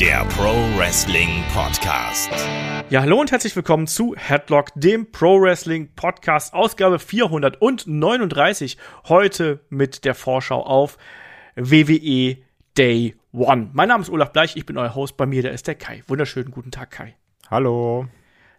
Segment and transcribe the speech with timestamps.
[0.00, 2.30] der Pro Wrestling Podcast.
[2.90, 8.76] Ja, hallo und herzlich willkommen zu Headlock, dem Pro Wrestling Podcast, Ausgabe 439.
[9.08, 10.98] Heute mit der Vorschau auf
[11.54, 12.36] WWE
[12.76, 13.70] Day One.
[13.72, 15.16] Mein Name ist Olaf Bleich, ich bin euer Host.
[15.16, 16.02] Bei mir, da ist der Kai.
[16.08, 17.16] Wunderschönen guten Tag, Kai.
[17.50, 18.06] Hallo.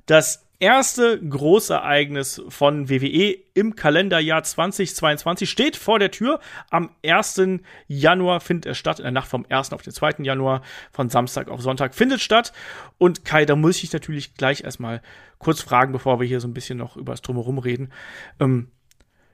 [0.08, 6.40] Das erste Großereignis von WWE im Kalenderjahr 2022 steht vor der Tür.
[6.70, 7.42] Am 1.
[7.88, 9.74] Januar findet es statt, in der Nacht vom 1.
[9.74, 10.24] auf den 2.
[10.24, 12.54] Januar, von Samstag auf Sonntag findet statt.
[12.98, 15.02] Und Kai, da muss ich natürlich gleich erstmal
[15.38, 17.92] kurz fragen, bevor wir hier so ein bisschen noch über das Drumherum reden.
[18.40, 18.72] Ähm,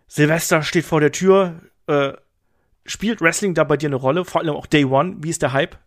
[0.08, 1.62] Silvester steht vor der Tür.
[1.88, 2.14] Äh,
[2.86, 4.26] spielt Wrestling da bei dir eine Rolle?
[4.26, 5.16] Vor allem auch Day One.
[5.20, 5.78] Wie ist der Hype?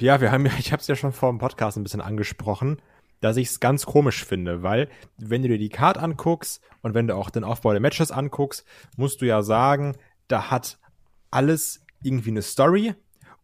[0.00, 2.82] Ja, wir haben ja, ich habe es ja schon vor dem Podcast ein bisschen angesprochen
[3.22, 7.06] dass ich es ganz komisch finde, weil wenn du dir die Card anguckst und wenn
[7.06, 9.96] du auch den Aufbau der Matches anguckst, musst du ja sagen,
[10.28, 10.78] da hat
[11.30, 12.94] alles irgendwie eine Story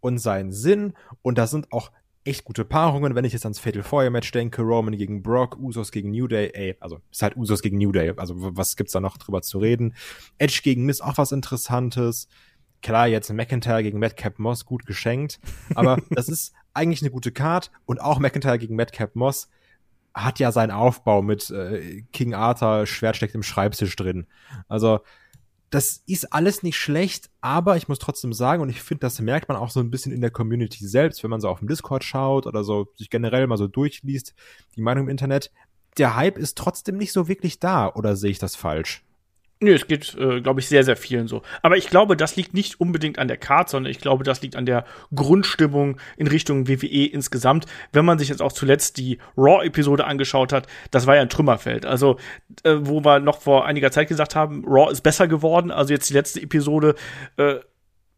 [0.01, 1.93] und seinen Sinn und da sind auch
[2.25, 5.93] echt gute Paarungen, wenn ich jetzt ans Fatal Four Match denke, Roman gegen Brock, Usos
[5.93, 9.01] gegen New Day, ey, also ist halt Usos gegen New Day, also was gibt's da
[9.01, 9.95] noch drüber zu reden?
[10.39, 12.29] Edge gegen Miss auch was interessantes.
[12.83, 15.39] Klar, jetzt McIntyre gegen Madcap Moss gut geschenkt,
[15.75, 19.49] aber das ist eigentlich eine gute Card und auch McIntyre gegen Madcap Moss
[20.15, 24.27] hat ja seinen Aufbau mit äh, King Arthur, Schwert steckt im Schreibtisch drin.
[24.69, 25.01] Also,
[25.71, 29.49] das ist alles nicht schlecht, aber ich muss trotzdem sagen, und ich finde, das merkt
[29.49, 32.05] man auch so ein bisschen in der Community selbst, wenn man so auf dem Discord
[32.05, 34.35] schaut oder so sich generell mal so durchliest,
[34.77, 35.53] die Meinung im Internet,
[35.99, 39.05] der Hype ist trotzdem nicht so wirklich da, oder sehe ich das falsch?
[39.61, 41.43] Nö, es geht, äh, glaube ich, sehr, sehr vielen so.
[41.63, 44.55] Aber ich glaube, das liegt nicht unbedingt an der Karte, sondern ich glaube, das liegt
[44.55, 47.67] an der Grundstimmung in Richtung WWE insgesamt.
[47.93, 51.87] Wenn man sich jetzt auch zuletzt die Raw-Episode angeschaut hat, das war ja ein Trümmerfeld.
[51.87, 52.19] Also,
[52.63, 55.73] äh, wo wir noch vor einiger Zeit gesagt haben, Raw ist besser geworden.
[55.73, 56.95] Also jetzt die letzte Episode,
[57.37, 57.57] äh,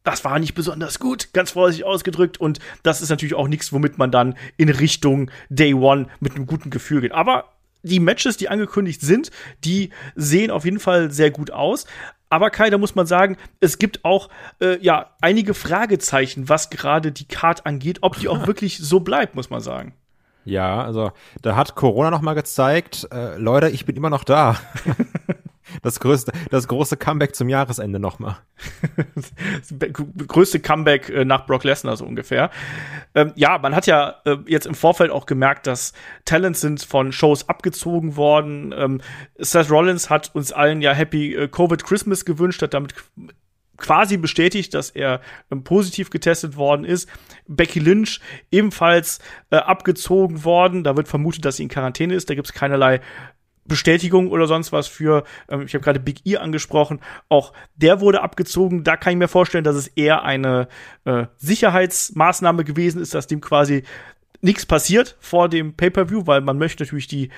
[0.05, 2.39] das war nicht besonders gut, ganz vorsichtig ausgedrückt.
[2.39, 6.45] Und das ist natürlich auch nichts, womit man dann in Richtung Day One mit einem
[6.45, 7.13] guten Gefühl geht.
[7.13, 7.47] Aber
[7.83, 9.31] die Matches, die angekündigt sind,
[9.65, 11.87] die sehen auf jeden Fall sehr gut aus.
[12.29, 14.29] Aber Kai, da muss man sagen, es gibt auch
[14.61, 19.35] äh, ja einige Fragezeichen, was gerade die Card angeht, ob die auch wirklich so bleibt,
[19.35, 19.95] muss man sagen.
[20.45, 24.57] Ja, also da hat Corona noch mal gezeigt, äh, Leute, ich bin immer noch da.
[25.83, 28.37] Das größte, das große Comeback zum Jahresende nochmal.
[30.29, 32.51] größte Comeback äh, nach Brock Lesnar so ungefähr.
[33.15, 35.93] Ähm, ja, man hat ja äh, jetzt im Vorfeld auch gemerkt, dass
[36.25, 38.75] Talents sind von Shows abgezogen worden.
[38.77, 39.01] Ähm,
[39.39, 42.95] Seth Rollins hat uns allen ja Happy äh, Covid Christmas gewünscht, hat damit
[43.81, 45.21] quasi bestätigt, dass er
[45.51, 47.09] ähm, positiv getestet worden ist.
[47.49, 48.21] Becky Lynch
[48.53, 49.19] ebenfalls
[49.51, 50.85] äh, abgezogen worden.
[50.85, 52.31] Da wird vermutet, dass sie in Quarantäne ist.
[52.31, 53.01] Da gibt es keinerlei
[53.71, 57.01] Bestätigung oder sonst was für, ähm, ich habe gerade Big E angesprochen,
[57.31, 58.85] auch der wurde abgezogen.
[58.85, 60.69] Da kann ich mir vorstellen, dass es eher eine
[61.07, 63.85] äh, Sicherheitsmaßnahme gewesen ist, dass dem quasi
[64.43, 67.31] nichts passiert vor dem Pay-per-View, weil man möchte natürlich die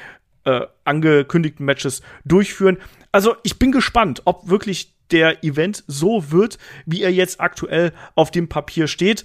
[0.45, 2.79] äh, angekündigten Matches durchführen.
[3.13, 8.31] Also ich bin gespannt, ob wirklich der Event so wird, wie er jetzt aktuell auf
[8.31, 9.25] dem Papier steht.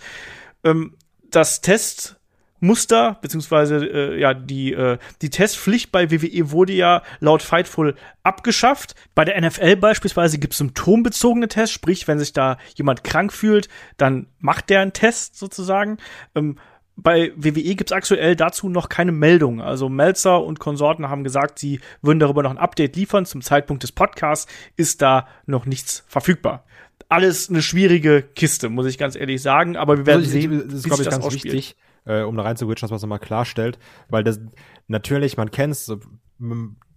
[0.64, 0.96] Ähm,
[1.30, 2.17] das Test
[2.60, 8.96] Muster, beziehungsweise äh, ja, die, äh, die Testpflicht bei WWE wurde ja laut Fightful abgeschafft.
[9.16, 13.70] Bei der NFL beispielsweise gibt es symptombezogene Tests, sprich, wenn sich da jemand krank fühlt,
[13.98, 15.98] dann macht der einen Test sozusagen.
[16.36, 16.58] Ähm,
[17.00, 19.62] bei WWE gibt es aktuell dazu noch keine Meldung.
[19.62, 23.28] Also Melzer und Konsorten haben gesagt, sie würden darüber noch ein Update liefern.
[23.28, 26.64] Zum Zeitpunkt des Podcasts ist da noch nichts verfügbar
[27.10, 29.78] alles eine schwierige Kiste, muss ich ganz ehrlich sagen.
[29.78, 31.54] Aber wir werden also, sehen, das ist, sich das ganz ausspielt.
[31.54, 31.76] wichtig
[32.08, 33.78] äh, um da reinzugehen, dass man es nochmal klarstellt,
[34.10, 34.40] weil das
[34.88, 35.92] natürlich, man kennt es,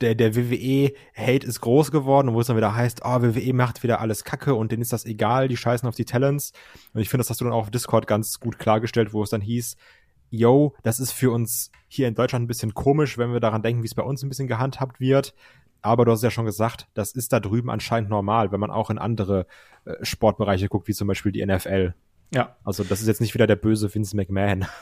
[0.00, 4.00] der, der WWE-Hate ist groß geworden, wo es dann wieder heißt, oh, WWE macht wieder
[4.00, 6.52] alles Kacke und denen ist das egal, die scheißen auf die Talents.
[6.92, 9.30] Und ich finde, das hast du dann auch auf Discord ganz gut klargestellt, wo es
[9.30, 9.76] dann hieß,
[10.30, 13.82] yo, das ist für uns hier in Deutschland ein bisschen komisch, wenn wir daran denken,
[13.82, 15.34] wie es bei uns ein bisschen gehandhabt wird.
[15.82, 18.90] Aber du hast ja schon gesagt, das ist da drüben anscheinend normal, wenn man auch
[18.90, 19.46] in andere
[19.86, 21.94] äh, Sportbereiche guckt, wie zum Beispiel die NFL.
[22.32, 22.56] Ja.
[22.64, 24.66] Also das ist jetzt nicht wieder der böse Vince McMahon.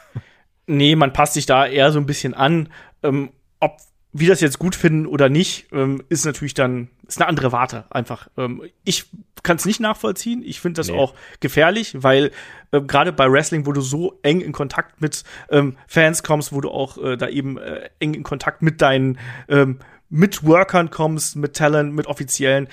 [0.71, 2.69] Nee, man passt sich da eher so ein bisschen an.
[3.03, 3.79] Ähm, ob
[4.13, 7.87] wir das jetzt gut finden oder nicht, ähm, ist natürlich dann ist eine andere Warte
[7.91, 8.29] einfach.
[8.37, 9.07] Ähm, ich
[9.43, 10.43] kann es nicht nachvollziehen.
[10.45, 10.99] Ich finde das nee.
[10.99, 12.33] auch gefährlich, weil
[12.71, 16.61] äh, gerade bei Wrestling, wo du so eng in Kontakt mit ähm, Fans kommst, wo
[16.61, 19.19] du auch äh, da eben äh, eng in Kontakt mit deinen
[19.49, 19.79] ähm,
[20.11, 22.69] mit Workern kommst, mit Talent, mit Offiziellen,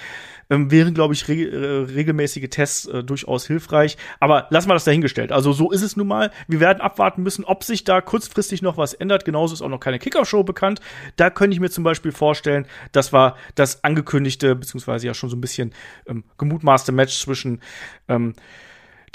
[0.49, 3.97] ähm, wären, glaube ich, re äh, regelmäßige Tests äh, durchaus hilfreich.
[4.19, 5.31] Aber lassen wir das dahingestellt.
[5.31, 6.31] Also so ist es nun mal.
[6.47, 9.25] Wir werden abwarten müssen, ob sich da kurzfristig noch was ändert.
[9.25, 10.79] Genauso ist auch noch keine Kickoff-Show bekannt.
[11.15, 15.35] Da könnte ich mir zum Beispiel vorstellen, das war das angekündigte, beziehungsweise ja schon so
[15.35, 15.73] ein bisschen
[16.07, 17.61] ähm, gemutmaßte Match zwischen
[18.07, 18.33] ähm,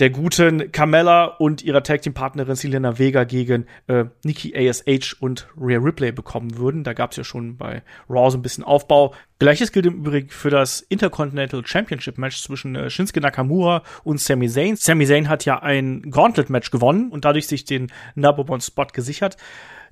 [0.01, 5.47] der guten Carmella und ihrer Tag Team Partnerin Selena Vega gegen äh, Nikki ASH und
[5.61, 6.85] Rhea Ripley bekommen würden.
[6.85, 9.15] Da gab es ja schon bei Raw so ein bisschen Aufbau.
[9.39, 14.49] Gleiches gilt im Übrigen für das Intercontinental Championship Match zwischen äh, Shinsuke Nakamura und Sami
[14.49, 14.77] Zayn.
[14.77, 18.87] Sami Zayn hat ja ein Gauntlet Match gewonnen und dadurch sich den Number One Spot
[18.87, 19.37] gesichert.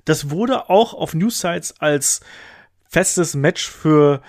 [0.05, 2.21] Das wurde auch auf News-Sites als
[2.87, 4.21] festes Match für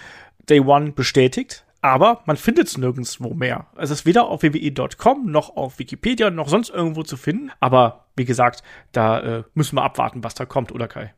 [0.46, 1.64] Day One bestätigt.
[1.82, 3.68] Aber man findet es nirgendwo mehr.
[3.76, 7.50] Es ist weder auf wwe.com noch auf Wikipedia noch sonst irgendwo zu finden.
[7.60, 8.62] Aber wie gesagt,
[8.92, 11.14] da äh, müssen wir abwarten, was da kommt, oder Kai?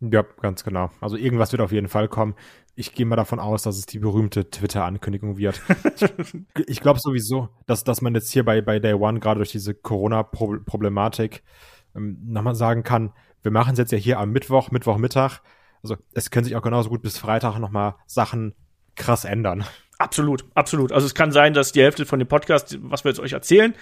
[0.00, 0.90] Ja, ganz genau.
[1.00, 2.34] Also irgendwas wird auf jeden Fall kommen.
[2.74, 5.62] Ich gehe mal davon aus, dass es die berühmte Twitter-Ankündigung wird.
[5.94, 6.34] ich
[6.66, 9.74] ich glaube sowieso, dass, dass man jetzt hier bei, bei Day One gerade durch diese
[9.74, 11.42] Corona-Problematik
[11.94, 15.40] ähm, nochmal sagen kann, wir machen es jetzt ja hier am Mittwoch, Mittwochmittag.
[15.82, 18.54] Also es können sich auch genauso gut bis Freitag nochmal Sachen
[18.96, 19.64] krass ändern.
[19.98, 20.92] Absolut, absolut.
[20.92, 23.74] Also es kann sein, dass die Hälfte von dem Podcast, was wir jetzt euch erzählen,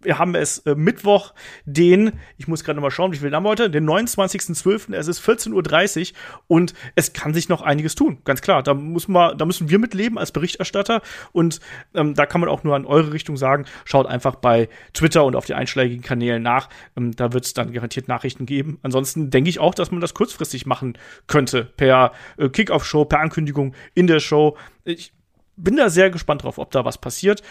[0.00, 1.34] wir haben es äh, Mittwoch,
[1.66, 5.20] den, ich muss gerade mal schauen, wie viel haben wir heute, den 29.12., es ist
[5.20, 8.62] 14.30 Uhr und es kann sich noch einiges tun, ganz klar.
[8.62, 11.60] Da muss man, da müssen wir mitleben als Berichterstatter und
[11.92, 15.36] ähm, da kann man auch nur an eure Richtung sagen, schaut einfach bei Twitter und
[15.36, 16.70] auf die einschlägigen Kanälen nach.
[16.96, 18.78] Ähm, da wird es dann garantiert Nachrichten geben.
[18.82, 23.74] Ansonsten denke ich auch, dass man das kurzfristig machen könnte, per äh, Kickoff-Show, per Ankündigung
[23.92, 24.56] in der Show.
[24.84, 25.12] Ich,
[25.58, 27.42] bin da sehr gespannt drauf, ob da was passiert.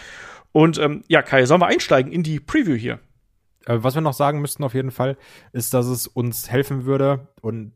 [0.52, 2.98] Und ähm, ja, Kai, sollen wir einsteigen in die Preview hier?
[3.66, 5.16] Äh, was wir noch sagen müssten auf jeden Fall,
[5.52, 7.72] ist, dass es uns helfen würde und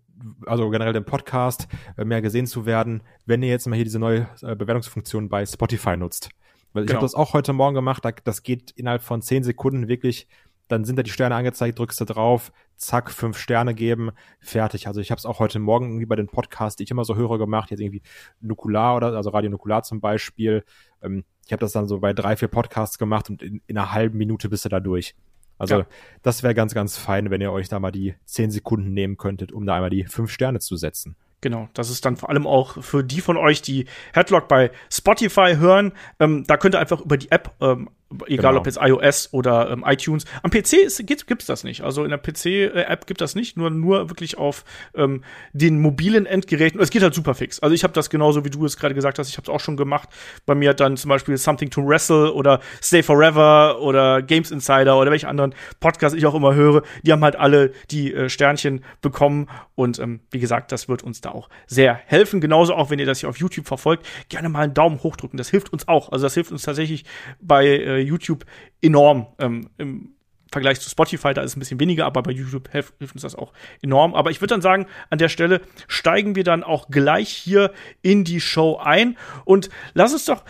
[0.47, 3.99] also generell den Podcast äh, mehr gesehen zu werden, wenn ihr jetzt mal hier diese
[3.99, 6.31] neue äh, Bewertungsfunktion bei Spotify nutzt.
[6.73, 6.99] Weil ich genau.
[6.99, 10.27] habe das auch heute Morgen gemacht, das geht innerhalb von zehn Sekunden wirklich
[10.73, 14.11] dann sind da die Sterne angezeigt, drückst du drauf, zack, fünf Sterne geben,
[14.41, 14.87] fertig.
[14.87, 17.15] Also ich habe es auch heute Morgen irgendwie bei den Podcasts, die ich immer so
[17.15, 18.03] höre, gemacht, jetzt irgendwie
[18.41, 20.65] Nukular oder, also Radio Nukular zum Beispiel.
[21.03, 23.93] Ähm, ich habe das dann so bei drei, vier Podcasts gemacht und in, in einer
[23.93, 25.15] halben Minute bist du da durch.
[25.59, 25.87] Also ja.
[26.23, 29.53] das wäre ganz, ganz fein, wenn ihr euch da mal die zehn Sekunden nehmen könntet,
[29.53, 31.17] um da einmal die fünf Sterne zu setzen.
[31.43, 35.57] Genau, das ist dann vor allem auch für die von euch, die Headlock bei Spotify
[35.57, 35.93] hören.
[36.21, 37.91] Ähm, da könnt ihr einfach über die App ähm,
[38.27, 38.61] egal genau.
[38.61, 40.25] ob jetzt iOS oder ähm, iTunes.
[40.43, 41.83] Am PC ist, gibt, gibt's das nicht.
[41.83, 44.65] Also in der PC-App gibt das nicht, nur nur wirklich auf
[44.95, 45.23] ähm,
[45.53, 46.81] den mobilen Endgeräten.
[46.81, 47.61] Es geht halt super fix.
[47.61, 49.29] Also ich habe das genauso wie du es gerade gesagt hast.
[49.29, 50.09] Ich habe es auch schon gemacht.
[50.47, 54.99] Bei mir hat dann zum Beispiel Something to Wrestle oder Stay Forever oder Games Insider
[54.99, 56.83] oder welche anderen Podcasts ich auch immer höre.
[57.03, 61.21] Die haben halt alle die äh, Sternchen bekommen und ähm, wie gesagt, das wird uns
[61.21, 62.41] da auch sehr helfen.
[62.41, 65.37] Genauso auch, wenn ihr das hier auf YouTube verfolgt, gerne mal einen Daumen hoch drücken.
[65.37, 66.13] Das hilft uns auch.
[66.13, 67.05] Also das hilft uns tatsächlich
[67.41, 68.45] bei äh, YouTube
[68.81, 69.27] enorm.
[69.39, 70.15] Ähm, Im
[70.51, 73.35] Vergleich zu Spotify, da ist es ein bisschen weniger, aber bei YouTube hilft, uns das
[73.35, 74.15] auch enorm.
[74.15, 77.73] Aber ich würde dann sagen, an der Stelle steigen wir dann auch gleich hier
[78.03, 79.17] in die Show ein
[79.47, 80.45] und lass uns doch.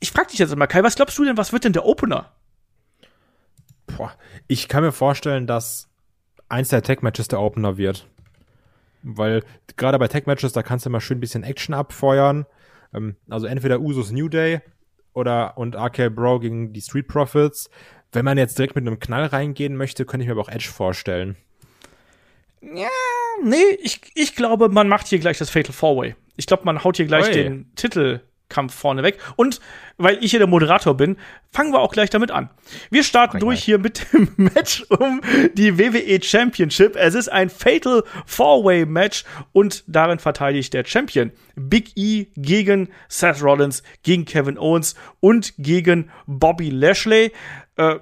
[0.00, 2.32] Ich frage dich jetzt mal, Kai, was glaubst du denn, was wird denn der Opener?
[3.86, 4.12] Boah,
[4.48, 5.88] ich kann mir vorstellen, dass
[6.48, 8.08] eins der Tech-Matches der Opener wird.
[9.04, 9.44] Weil
[9.76, 12.46] gerade bei Tech-Matches, da kannst du immer schön ein bisschen Action abfeuern.
[12.92, 14.60] Ähm, also entweder Usos New Day
[15.14, 17.70] oder und RK Bro gegen die Street Profits.
[18.12, 20.68] Wenn man jetzt direkt mit einem Knall reingehen möchte, könnte ich mir aber auch Edge
[20.68, 21.36] vorstellen.
[22.60, 22.88] Ja,
[23.42, 26.14] nee, ich, ich glaube, man macht hier gleich das Fatal Four Way.
[26.36, 27.32] Ich glaube, man haut hier gleich Oi.
[27.32, 28.20] den Titel
[28.52, 29.18] Kampf vorneweg.
[29.36, 29.60] Und
[29.96, 31.16] weil ich hier der Moderator bin,
[31.50, 32.50] fangen wir auch gleich damit an.
[32.90, 35.20] Wir starten durch hier mit dem Match um
[35.54, 36.96] die WWE Championship.
[36.96, 43.42] Es ist ein Fatal Four-Way Match und darin verteidigt der Champion Big E gegen Seth
[43.42, 47.32] Rollins, gegen Kevin Owens und gegen Bobby Lashley.
[47.76, 47.96] Äh,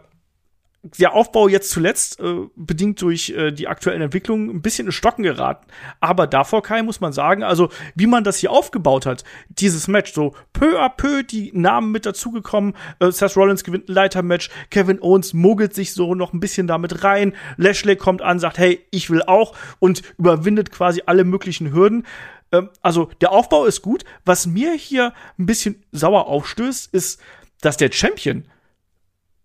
[0.82, 5.22] der Aufbau jetzt zuletzt, äh, bedingt durch äh, die aktuellen Entwicklungen, ein bisschen in Stocken
[5.22, 5.66] geraten.
[6.00, 10.12] Aber davor, Kai, muss man sagen, also wie man das hier aufgebaut hat, dieses Match,
[10.14, 15.02] so peu à peu die Namen mit dazugekommen, äh, Seth Rollins gewinnt ein Leitermatch, Kevin
[15.02, 19.10] Owens mogelt sich so noch ein bisschen damit rein, Lashley kommt an, sagt, hey, ich
[19.10, 22.06] will auch und überwindet quasi alle möglichen Hürden.
[22.52, 24.04] Ähm, also der Aufbau ist gut.
[24.24, 27.20] Was mir hier ein bisschen sauer aufstößt, ist,
[27.60, 28.44] dass der Champion,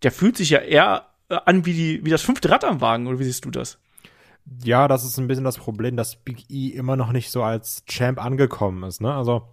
[0.02, 3.20] der fühlt sich ja eher an wie, die, wie das fünfte Rad am Wagen, oder
[3.20, 3.80] wie siehst du das?
[4.64, 7.84] Ja, das ist ein bisschen das Problem, dass Big E immer noch nicht so als
[7.88, 9.14] Champ angekommen ist, ne?
[9.14, 9.48] Also,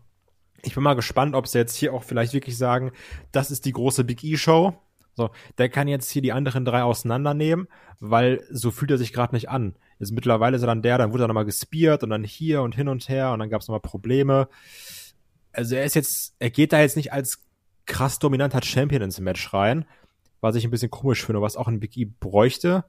[0.62, 2.92] ich bin mal gespannt, ob sie jetzt hier auch vielleicht wirklich sagen,
[3.32, 4.74] das ist die große Big E-Show.
[5.14, 7.68] So, der kann jetzt hier die anderen drei auseinandernehmen,
[8.00, 9.76] weil so fühlt er sich gerade nicht an.
[9.98, 12.74] Jetzt mittlerweile ist er dann der, dann wurde er nochmal gespiert und dann hier und
[12.74, 14.48] hin und her und dann gab es nochmal Probleme.
[15.52, 17.44] Also er ist jetzt, er geht da jetzt nicht als
[17.84, 19.84] krass dominanter Champion ins Match rein,
[20.42, 22.84] was ich ein bisschen komisch finde, was auch ein Big E bräuchte.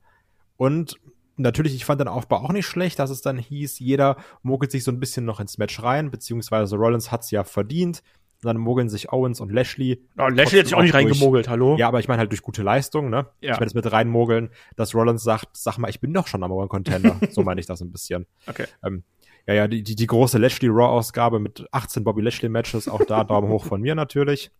[0.57, 0.95] Und
[1.37, 4.83] natürlich, ich fand den Aufbau auch nicht schlecht, dass es dann hieß, jeder mogelt sich
[4.83, 8.03] so ein bisschen noch ins Match rein, beziehungsweise Rollins hat's ja verdient.
[8.41, 10.03] dann mogeln sich Owens und Lashley.
[10.17, 11.77] Ja, Lashley hat sich auch nicht durch- reingemogelt, hallo?
[11.77, 13.27] Ja, aber ich meine halt durch gute Leistung, ne?
[13.39, 13.53] Ja.
[13.53, 16.57] Ich meine das mit reinmogeln, dass Rollins sagt, sag mal, ich bin doch schon Number
[16.57, 17.17] One Contender.
[17.31, 18.25] so meine ich das ein bisschen.
[18.47, 18.65] Okay.
[18.85, 19.03] Ähm,
[19.47, 23.47] ja, ja, die, die, die große Lashley Raw-Ausgabe mit 18 Bobby Lashley-Matches, auch da Daumen
[23.49, 24.51] hoch von mir natürlich.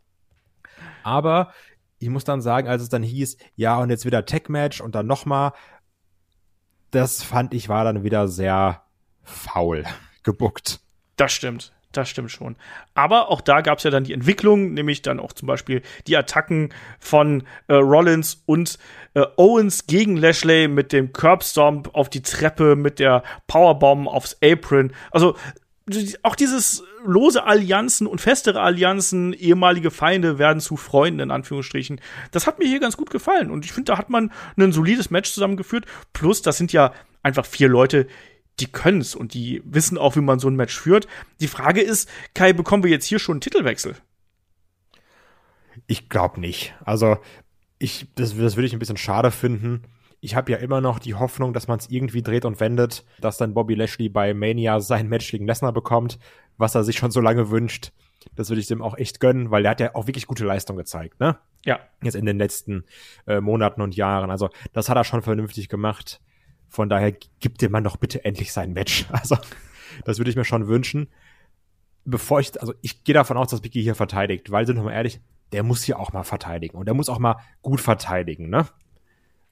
[1.03, 1.51] Aber
[2.03, 5.07] ich muss dann sagen, als es dann hieß, ja, und jetzt wieder Tech-Match und dann
[5.07, 5.53] nochmal,
[6.91, 8.83] das fand ich war dann wieder sehr
[9.24, 9.86] faul
[10.24, 10.81] gebuckt.
[11.15, 11.74] Das stimmt.
[11.93, 12.55] Das stimmt schon.
[12.95, 16.17] Aber auch da gab es ja dann die Entwicklung, nämlich dann auch zum Beispiel die
[16.17, 18.79] Attacken von äh, Rollins und
[19.13, 24.91] äh, Owens gegen Lashley mit dem Curbstomp auf die Treppe, mit der Powerbomb aufs Apron.
[25.12, 25.36] Also
[26.21, 31.99] auch dieses lose Allianzen und festere Allianzen, ehemalige Feinde werden zu Freunden in Anführungsstrichen.
[32.31, 35.09] Das hat mir hier ganz gut gefallen und ich finde, da hat man ein solides
[35.09, 35.85] Match zusammengeführt.
[36.13, 38.07] Plus, das sind ja einfach vier Leute,
[38.59, 41.07] die können's und die wissen auch, wie man so ein Match führt.
[41.41, 43.95] Die Frage ist, Kai, bekommen wir jetzt hier schon einen Titelwechsel?
[45.87, 46.75] Ich glaube nicht.
[46.85, 47.17] Also,
[47.79, 49.83] ich, das, das würde ich ein bisschen schade finden.
[50.23, 53.35] Ich habe ja immer noch die Hoffnung, dass man es irgendwie dreht und wendet, dass
[53.35, 56.17] dann Bobby Lashley bei Mania sein Match gegen Lesnar bekommt,
[56.55, 57.91] was er sich schon so lange wünscht.
[58.33, 60.77] Das würde ich dem auch echt gönnen, weil der hat ja auch wirklich gute Leistung
[60.77, 61.37] gezeigt, ne?
[61.65, 62.85] Ja, Jetzt in den letzten
[63.27, 64.31] äh, Monaten und Jahren.
[64.31, 66.21] Also, das hat er schon vernünftig gemacht.
[66.69, 69.05] Von daher gibt dem Mann doch bitte endlich sein Match.
[69.11, 69.35] Also,
[70.05, 71.09] das würde ich mir schon wünschen.
[72.05, 74.93] Bevor ich, also ich gehe davon aus, dass Biggie hier verteidigt, weil sind wir mal
[74.93, 75.19] ehrlich,
[75.51, 78.67] der muss hier auch mal verteidigen und der muss auch mal gut verteidigen, ne?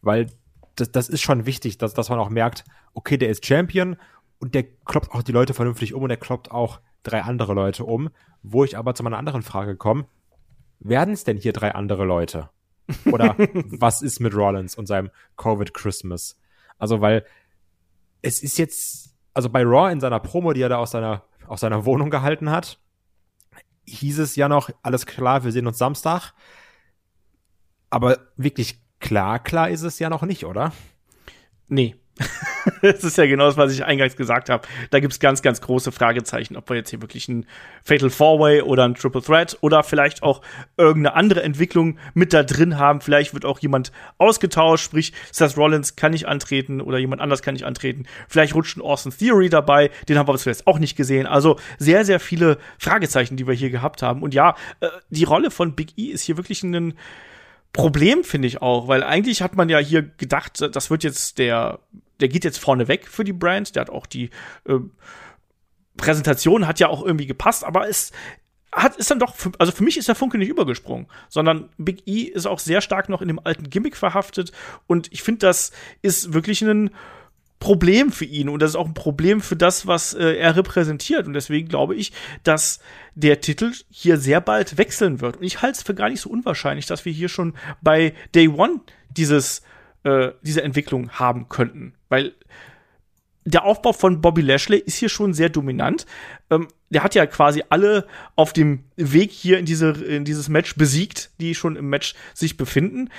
[0.01, 0.27] Weil
[0.75, 2.63] das, das ist schon wichtig, dass, dass man auch merkt,
[2.93, 3.97] okay, der ist Champion
[4.39, 7.85] und der kloppt auch die Leute vernünftig um und der kloppt auch drei andere Leute
[7.85, 8.09] um.
[8.43, 10.05] Wo ich aber zu meiner anderen Frage komme,
[10.79, 12.49] werden es denn hier drei andere Leute?
[13.11, 16.39] Oder was ist mit Rollins und seinem Covid Christmas?
[16.77, 17.25] Also, weil
[18.23, 21.61] es ist jetzt, also bei Raw in seiner Promo, die er da aus seiner, aus
[21.61, 22.79] seiner Wohnung gehalten hat,
[23.85, 26.33] hieß es ja noch, alles klar, wir sehen uns Samstag.
[27.89, 30.72] Aber wirklich klar, klar ist es ja noch nicht, oder?
[31.72, 31.96] nee.
[32.84, 34.67] das ist ja genau das, was ich eingangs gesagt habe.
[34.91, 37.48] Da gibt's ganz, ganz große Fragezeichen, ob wir jetzt hier wirklich ein
[37.84, 40.41] Fatal Four-Way oder ein Triple Threat oder vielleicht auch
[40.77, 43.01] irgendeine andere Entwicklung mit da drin haben.
[43.01, 47.53] Vielleicht wird auch jemand ausgetauscht, sprich Seth Rollins kann nicht antreten oder jemand anders kann
[47.53, 48.05] nicht antreten.
[48.27, 51.25] Vielleicht rutscht ein Austin Theory dabei, den haben wir zuletzt auch nicht gesehen.
[51.25, 54.22] Also sehr, sehr viele Fragezeichen, die wir hier gehabt haben.
[54.22, 56.93] Und ja, äh, die Rolle von Big E ist hier wirklich ein
[57.73, 61.79] Problem, finde ich auch, weil eigentlich hat man ja hier gedacht, das wird jetzt der,
[62.19, 64.29] der geht jetzt vorne weg für die Brand, der hat auch die
[64.65, 64.79] äh,
[65.97, 68.11] Präsentation hat ja auch irgendwie gepasst, aber es
[68.73, 72.07] hat, ist dann doch, für, also für mich ist der Funke nicht übergesprungen, sondern Big
[72.07, 74.51] E ist auch sehr stark noch in dem alten Gimmick verhaftet.
[74.87, 76.91] Und ich finde, das ist wirklich ein
[77.62, 81.27] Problem für ihn und das ist auch ein Problem für das, was äh, er repräsentiert.
[81.27, 82.12] Und deswegen glaube ich,
[82.44, 82.82] dass
[83.15, 85.38] der Titel hier sehr bald wechseln wird.
[85.38, 88.50] Und ich halte es für gar nicht so unwahrscheinlich, dass wir hier schon bei Day
[88.50, 89.62] One dieses,
[90.03, 91.94] äh, diese Entwicklung haben könnten.
[92.10, 92.34] Weil
[93.46, 96.08] der Aufbau von Bobby Lashley ist hier schon sehr dominant.
[96.50, 100.75] Ähm, der hat ja quasi alle auf dem Weg hier in, diese, in dieses Match
[100.75, 103.10] besiegt, die schon im Match sich befinden.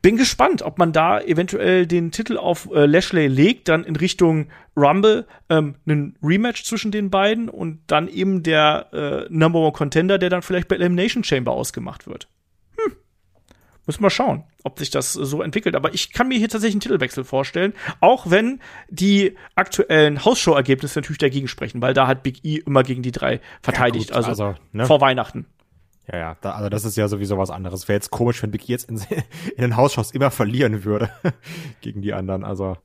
[0.00, 4.48] Bin gespannt, ob man da eventuell den Titel auf äh, Lashley legt, dann in Richtung
[4.76, 10.18] Rumble ähm, einen Rematch zwischen den beiden und dann eben der äh, Number One Contender,
[10.18, 12.28] der dann vielleicht bei Elimination Chamber ausgemacht wird.
[12.76, 12.94] Hm.
[13.86, 15.74] Müssen wir schauen, ob sich das so entwickelt.
[15.74, 21.18] Aber ich kann mir hier tatsächlich einen Titelwechsel vorstellen, auch wenn die aktuellen Hausshow-Ergebnisse natürlich
[21.18, 24.54] dagegen sprechen, weil da hat Big E immer gegen die drei verteidigt, gut, also, also,
[24.70, 24.86] ne?
[24.86, 25.46] vor Weihnachten.
[26.10, 27.86] Ja, ja, da, also das ist ja sowieso was anderes.
[27.86, 28.96] Wäre jetzt komisch, wenn Big E jetzt in,
[29.56, 31.10] in den Hausshows immer verlieren würde
[31.80, 32.44] gegen die anderen.
[32.44, 32.76] Also,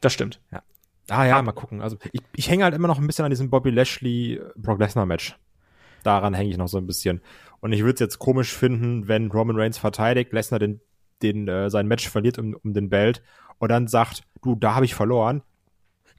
[0.00, 0.40] Das stimmt.
[1.08, 1.80] ah ja, mal gucken.
[1.80, 5.06] Also ich, ich hänge halt immer noch ein bisschen an diesem Bobby Lashley Brock Lesnar
[5.06, 5.36] Match.
[6.02, 7.22] Daran hänge ich noch so ein bisschen.
[7.60, 10.80] Und ich würde es jetzt komisch finden, wenn Roman Reigns verteidigt, Lesnar den,
[11.22, 13.22] den äh, sein Match verliert um, um den Belt
[13.58, 15.42] und dann sagt, du, da habe ich verloren.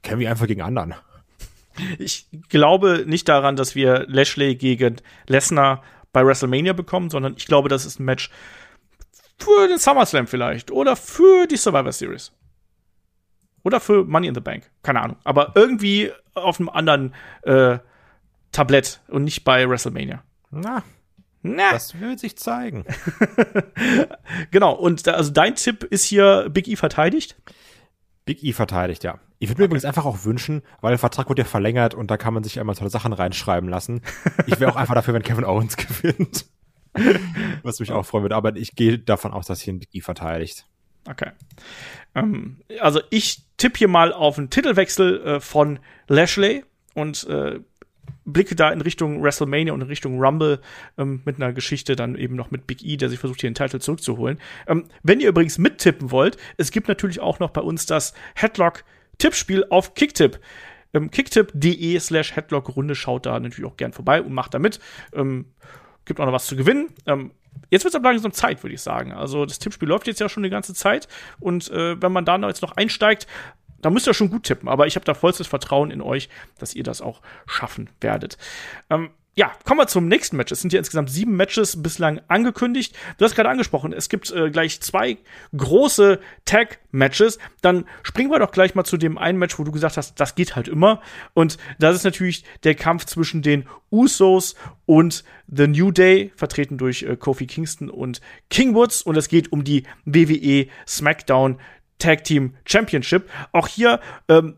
[0.02, 0.94] Kennen wir einfach gegen anderen.
[1.98, 7.68] Ich glaube nicht daran, dass wir Lashley gegen Lesnar bei WrestleMania bekommen, sondern ich glaube,
[7.68, 8.30] das ist ein Match
[9.38, 12.32] für den SummerSlam vielleicht oder für die Survivor Series.
[13.62, 14.70] Oder für Money in the Bank.
[14.82, 15.16] Keine Ahnung.
[15.24, 17.78] Aber irgendwie auf einem anderen äh,
[18.52, 20.22] Tablett und nicht bei WrestleMania.
[20.50, 20.82] Na,
[21.42, 22.84] Na, das wird sich zeigen.
[24.50, 24.72] genau.
[24.72, 27.36] Und da, also dein Tipp ist hier Big E verteidigt.
[28.24, 29.18] Big E verteidigt, ja.
[29.38, 32.16] Ich würde mir übrigens einfach auch wünschen, weil der Vertrag wird ja verlängert und da
[32.16, 34.02] kann man sich ja immer tolle Sachen reinschreiben lassen.
[34.46, 36.46] Ich wäre auch einfach dafür, wenn Kevin Owens gewinnt.
[37.62, 38.36] Was mich auch freuen würde.
[38.36, 40.66] Aber ich gehe davon aus, dass hier ein Big E verteidigt.
[41.08, 41.30] Okay.
[42.14, 47.60] Ähm, also ich tippe hier mal auf einen Titelwechsel äh, von Lashley und äh,
[48.32, 50.60] blicke da in Richtung WrestleMania und in Richtung Rumble
[50.98, 53.54] ähm, mit einer Geschichte dann eben noch mit Big E, der sich versucht, hier den
[53.54, 54.38] Titel zurückzuholen.
[54.66, 59.66] Ähm, wenn ihr übrigens mittippen wollt, es gibt natürlich auch noch bei uns das Headlock-Tippspiel
[59.70, 60.40] auf Kicktip.
[60.92, 64.80] Ähm, Kicktip.de slash Headlock-Runde schaut da natürlich auch gern vorbei und macht da mit.
[65.14, 65.46] Ähm,
[66.04, 66.88] gibt auch noch was zu gewinnen.
[67.06, 67.32] Ähm,
[67.70, 69.12] Jetzt wird es aber langsam Zeit, würde ich sagen.
[69.12, 71.08] Also das Tippspiel läuft jetzt ja schon die ganze Zeit
[71.38, 73.26] und äh, wenn man da jetzt noch einsteigt,
[73.82, 76.74] da müsst ihr schon gut tippen, aber ich habe da vollstes Vertrauen in euch, dass
[76.74, 78.38] ihr das auch schaffen werdet.
[78.90, 80.50] Ähm, ja, kommen wir zum nächsten Match.
[80.50, 82.96] Es sind ja insgesamt sieben Matches bislang angekündigt.
[83.16, 85.18] Du hast gerade angesprochen, es gibt äh, gleich zwei
[85.56, 87.38] große Tag-Matches.
[87.62, 90.34] Dann springen wir doch gleich mal zu dem einen Match, wo du gesagt hast, das
[90.34, 91.00] geht halt immer.
[91.32, 97.04] Und das ist natürlich der Kampf zwischen den Usos und The New Day, vertreten durch
[97.04, 98.20] äh, Kofi Kingston und
[98.50, 99.00] King Woods.
[99.00, 101.58] Und es geht um die WWE SmackDown
[102.00, 103.30] Tag Team Championship.
[103.52, 104.56] Auch hier ähm,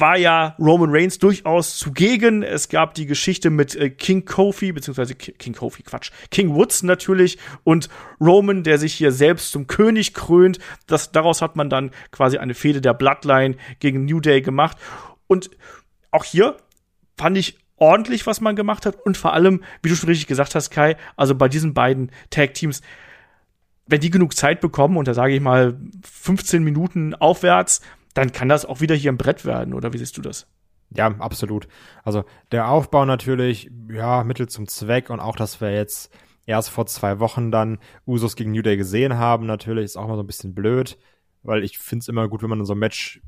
[0.00, 2.42] war ja Roman Reigns durchaus zugegen.
[2.42, 7.38] Es gab die Geschichte mit äh, King Kofi, beziehungsweise King Kofi, Quatsch, King Woods natürlich
[7.64, 7.88] und
[8.20, 10.58] Roman, der sich hier selbst zum König krönt.
[10.86, 14.78] Das, daraus hat man dann quasi eine Fehde der Bloodline gegen New Day gemacht.
[15.26, 15.50] Und
[16.10, 16.56] auch hier
[17.18, 18.96] fand ich ordentlich, was man gemacht hat.
[19.04, 22.80] Und vor allem, wie du schon richtig gesagt hast, Kai, also bei diesen beiden Tag-Teams,
[23.86, 27.80] wenn die genug Zeit bekommen, und da sage ich mal 15 Minuten aufwärts,
[28.14, 30.46] dann kann das auch wieder hier ein Brett werden, oder wie siehst du das?
[30.94, 31.68] Ja, absolut.
[32.04, 36.86] Also der Aufbau natürlich, ja, Mittel zum Zweck und auch, dass wir jetzt erst vor
[36.86, 40.26] zwei Wochen dann Usos gegen New Day gesehen haben, natürlich ist auch mal so ein
[40.26, 40.98] bisschen blöd,
[41.42, 43.22] weil ich finde es immer gut, wenn man in so einem Match,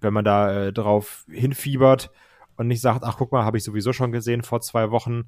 [0.00, 2.10] wenn man da äh, drauf hinfiebert
[2.56, 5.24] und nicht sagt, ach guck mal, habe ich sowieso schon gesehen vor zwei Wochen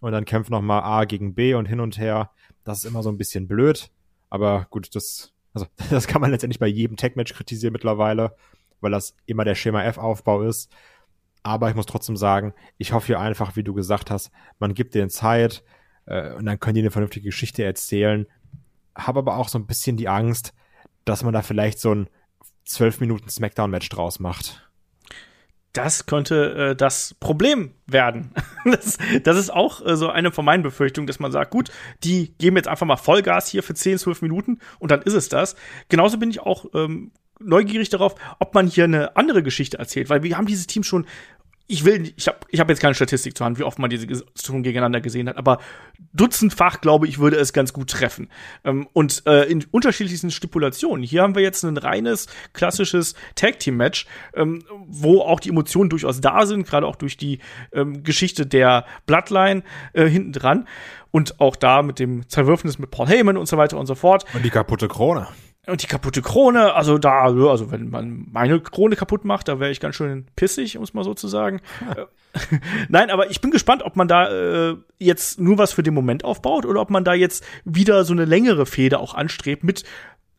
[0.00, 2.30] und dann kämpft noch mal A gegen B und hin und her.
[2.64, 3.90] Das ist immer so ein bisschen blöd,
[4.30, 8.36] aber gut, das also das kann man letztendlich bei jedem Tech-Match kritisieren mittlerweile,
[8.80, 10.70] weil das immer der Schema F-Aufbau ist.
[11.42, 14.94] Aber ich muss trotzdem sagen, ich hoffe hier einfach, wie du gesagt hast, man gibt
[14.94, 15.64] denen Zeit
[16.06, 18.26] äh, und dann können die eine vernünftige Geschichte erzählen.
[18.94, 20.52] Habe aber auch so ein bisschen die Angst,
[21.04, 22.08] dass man da vielleicht so ein
[22.64, 24.65] zwölf Minuten Smackdown-Match draus macht
[25.76, 28.32] das könnte äh, das Problem werden.
[28.64, 31.70] das, das ist auch äh, so eine von meinen Befürchtungen, dass man sagt, gut,
[32.02, 35.28] die geben jetzt einfach mal Vollgas hier für 10, 12 Minuten und dann ist es
[35.28, 35.56] das.
[35.88, 40.22] Genauso bin ich auch ähm, neugierig darauf, ob man hier eine andere Geschichte erzählt, weil
[40.22, 41.06] wir haben dieses Team schon
[41.68, 44.02] ich will, ich habe ich hab jetzt keine Statistik zur Hand, wie oft man diese
[44.02, 45.58] Situationen gegeneinander gesehen hat, aber
[46.12, 48.28] dutzendfach, glaube ich, würde es ganz gut treffen.
[48.64, 51.04] Ähm, und äh, in unterschiedlichsten Stipulationen.
[51.04, 56.46] Hier haben wir jetzt ein reines, klassisches Tag-Team-Match, ähm, wo auch die Emotionen durchaus da
[56.46, 57.40] sind, gerade auch durch die
[57.72, 60.68] ähm, Geschichte der Bloodline äh, hinten dran.
[61.10, 64.24] Und auch da mit dem Zerwürfnis mit Paul Heyman und so weiter und so fort.
[64.34, 65.26] Und die kaputte Krone.
[65.66, 69.72] Und die kaputte Krone, also da, also wenn man meine Krone kaputt macht, da wäre
[69.72, 71.60] ich ganz schön pissig, um es mal so zu sagen.
[72.88, 74.30] Nein, aber ich bin gespannt, ob man da
[74.70, 78.12] äh, jetzt nur was für den Moment aufbaut oder ob man da jetzt wieder so
[78.12, 79.82] eine längere Fehde auch anstrebt mit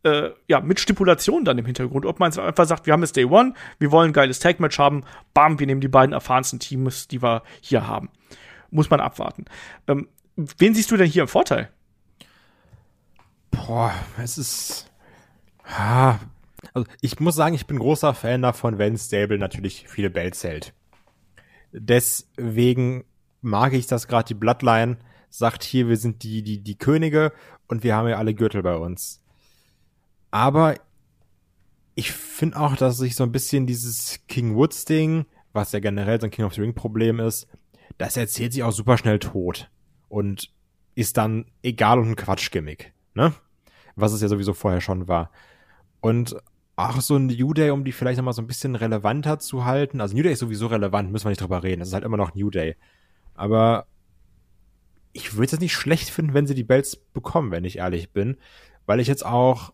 [0.03, 2.05] äh, ja, mit Stipulation dann im Hintergrund.
[2.05, 5.03] Ob man einfach sagt, wir haben jetzt Day One, wir wollen ein geiles Tag-Match haben,
[5.33, 8.09] bam, wir nehmen die beiden erfahrensten Teams, die wir hier haben.
[8.69, 9.45] Muss man abwarten.
[9.87, 11.69] Ähm, wen siehst du denn hier im Vorteil?
[13.51, 14.91] Boah, es ist
[15.67, 16.19] Ha,
[16.73, 20.73] also ich muss sagen, ich bin großer Fan davon, wenn Stable natürlich viele Bells hält.
[21.71, 23.05] Deswegen
[23.41, 24.97] mag ich das gerade die Bloodline
[25.29, 27.33] sagt hier, wir sind die, die, die Könige
[27.67, 29.21] und wir haben ja alle Gürtel bei uns.
[30.31, 30.75] Aber
[31.95, 36.19] ich finde auch, dass sich so ein bisschen dieses King Woods Ding, was ja generell
[36.19, 37.47] so ein King of the Ring Problem ist,
[37.97, 39.69] das erzählt sich auch super schnell tot
[40.09, 40.51] und
[40.95, 43.33] ist dann egal und ein Quatschgimmick, ne?
[43.95, 45.31] Was es ja sowieso vorher schon war.
[46.07, 46.37] Und
[46.77, 49.99] auch so ein New Day, um die vielleicht nochmal so ein bisschen relevanter zu halten.
[49.99, 51.81] Also New Day ist sowieso relevant, müssen wir nicht drüber reden.
[51.81, 52.77] Es ist halt immer noch New Day.
[53.33, 53.87] Aber
[55.11, 58.37] ich würde es nicht schlecht finden, wenn sie die Belts bekommen, wenn ich ehrlich bin.
[58.85, 59.73] Weil ich jetzt auch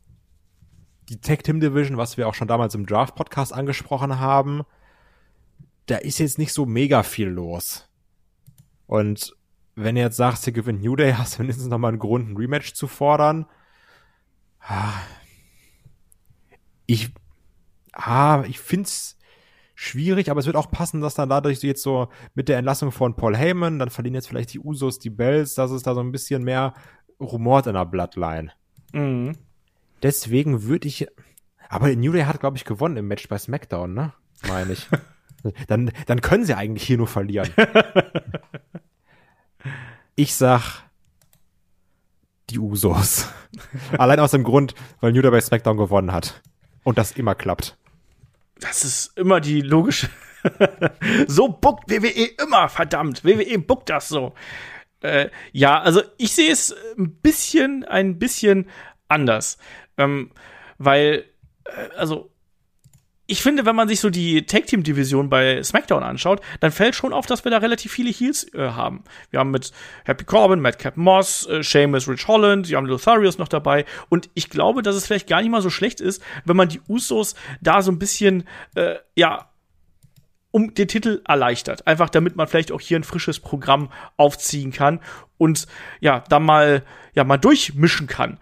[1.07, 4.63] die Tag Team Division, was wir auch schon damals im Draft Podcast angesprochen haben,
[5.85, 7.87] da ist jetzt nicht so mega viel los.
[8.87, 9.35] Und
[9.75, 12.37] wenn ihr jetzt sagst, ihr gewinnt New Day, hast du mindestens nochmal einen Grund, ein
[12.37, 13.45] Rematch zu fordern.
[14.61, 14.93] Ah,
[16.93, 17.11] ich,
[17.91, 19.17] ah, ich find's
[19.75, 23.15] schwierig, aber es wird auch passen, dass dann dadurch jetzt so mit der Entlassung von
[23.15, 26.11] Paul Heyman, dann verlieren jetzt vielleicht die Usos die Bells, dass es da so ein
[26.11, 26.73] bisschen mehr
[27.19, 28.51] rumort in der Bloodline.
[28.93, 29.35] Mhm.
[30.03, 31.07] Deswegen würde ich,
[31.69, 34.13] aber New Day hat, glaube ich, gewonnen im Match bei SmackDown, ne?
[34.47, 34.87] Meine ich.
[35.67, 37.49] dann, dann können sie eigentlich hier nur verlieren.
[40.15, 40.83] ich sag,
[42.49, 43.29] die Usos.
[43.97, 46.41] Allein aus dem Grund, weil New Day bei SmackDown gewonnen hat
[46.83, 47.77] und das immer klappt.
[48.59, 50.09] Das ist immer die logische
[51.27, 53.23] so buckt WWE immer, verdammt.
[53.23, 54.33] WWE buckt das so.
[55.01, 58.69] Äh, ja, also ich sehe es ein bisschen, ein bisschen
[59.07, 59.57] anders.
[59.97, 60.31] Ähm,
[60.77, 61.25] weil,
[61.65, 62.32] äh, also
[63.25, 66.95] ich finde, wenn man sich so die Tag Team Division bei SmackDown anschaut, dann fällt
[66.95, 69.03] schon auf, dass wir da relativ viele Heels äh, haben.
[69.29, 69.71] Wir haben mit
[70.03, 74.49] Happy Corbin, Madcap Moss, äh, Sheamus, Rich Holland, wir haben Lotharius noch dabei und ich
[74.49, 77.81] glaube, dass es vielleicht gar nicht mal so schlecht ist, wenn man die Usos da
[77.81, 78.43] so ein bisschen
[78.75, 79.49] äh, ja
[80.51, 81.87] um den Titel erleichtert.
[81.87, 84.99] Einfach damit man vielleicht auch hier ein frisches Programm aufziehen kann
[85.39, 85.65] und
[85.99, 86.83] ja, dann mal,
[87.15, 88.37] ja, mal durchmischen kann.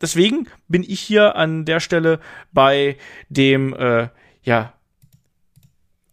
[0.00, 2.20] Deswegen bin ich hier an der Stelle
[2.52, 2.96] bei
[3.28, 4.08] dem, äh,
[4.42, 4.72] ja,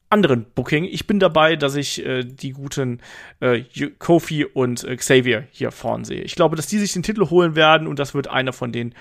[0.10, 0.86] anderen Booking.
[0.86, 3.02] Ich bin dabei, dass ich äh, die guten
[3.39, 3.63] äh,
[3.98, 6.21] Kofi und äh, Xavier hier vorn sehe.
[6.21, 8.93] Ich glaube, dass die sich den Titel holen werden und das wird einer von den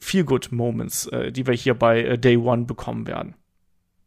[0.00, 3.34] Feel-Good-Moments, äh, die wir hier bei äh, Day One bekommen werden.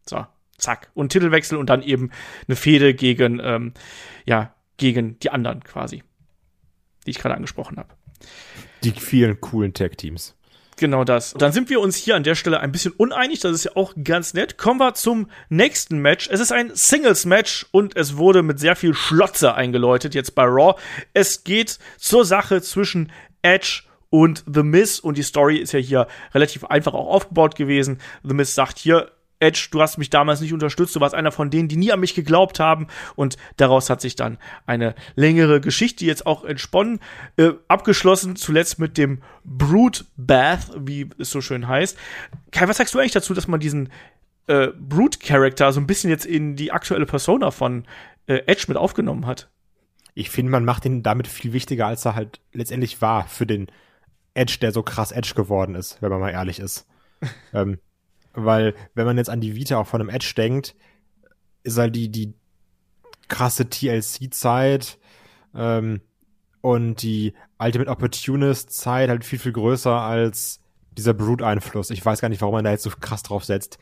[0.06, 0.26] So,
[0.58, 0.90] zack.
[0.94, 2.12] Und Titelwechsel und dann eben
[2.48, 3.74] eine Fehde gegen, ähm,
[4.26, 6.02] ja, gegen die anderen quasi,
[7.06, 7.90] die ich gerade angesprochen habe.
[8.84, 10.36] Die vielen coolen Tag-Teams.
[10.78, 11.36] Genau das.
[11.38, 13.40] Dann sind wir uns hier an der Stelle ein bisschen uneinig.
[13.40, 14.58] Das ist ja auch ganz nett.
[14.58, 16.28] Kommen wir zum nächsten Match.
[16.32, 20.80] Es ist ein Singles-Match und es wurde mit sehr viel Schlotze eingeläutet jetzt bei Raw.
[21.14, 23.12] Es geht zur Sache zwischen
[23.44, 28.00] Edge und The Miz und die Story ist ja hier relativ einfach auch aufgebaut gewesen.
[28.24, 31.50] The Miz sagt hier, Edge, du hast mich damals nicht unterstützt, du warst einer von
[31.50, 32.88] denen, die nie an mich geglaubt haben.
[33.16, 37.00] Und daraus hat sich dann eine längere Geschichte jetzt auch entsponnen,
[37.38, 41.98] äh, abgeschlossen, zuletzt mit dem Brood Bath, wie es so schön heißt.
[42.52, 43.90] Kai, was sagst du eigentlich dazu, dass man diesen
[44.48, 47.86] äh, Brood-Charakter so ein bisschen jetzt in die aktuelle Persona von
[48.28, 49.50] äh, Edge mit aufgenommen hat?
[50.14, 53.68] Ich finde, man macht ihn damit viel wichtiger, als er halt letztendlich war für den
[54.34, 56.88] Edge, der so krass Edge geworden ist, wenn man mal ehrlich ist.
[57.54, 57.80] ähm,
[58.34, 60.76] weil, wenn man jetzt an die Vita auch von einem Edge denkt,
[61.64, 62.34] ist halt die, die
[63.28, 65.00] krasse TLC-Zeit
[65.56, 66.02] ähm,
[66.62, 70.60] und die Ultimate Opportunist-Zeit halt viel, viel größer als
[70.92, 71.90] dieser Brute-Einfluss.
[71.90, 73.78] Ich weiß gar nicht, warum man da jetzt so krass drauf setzt.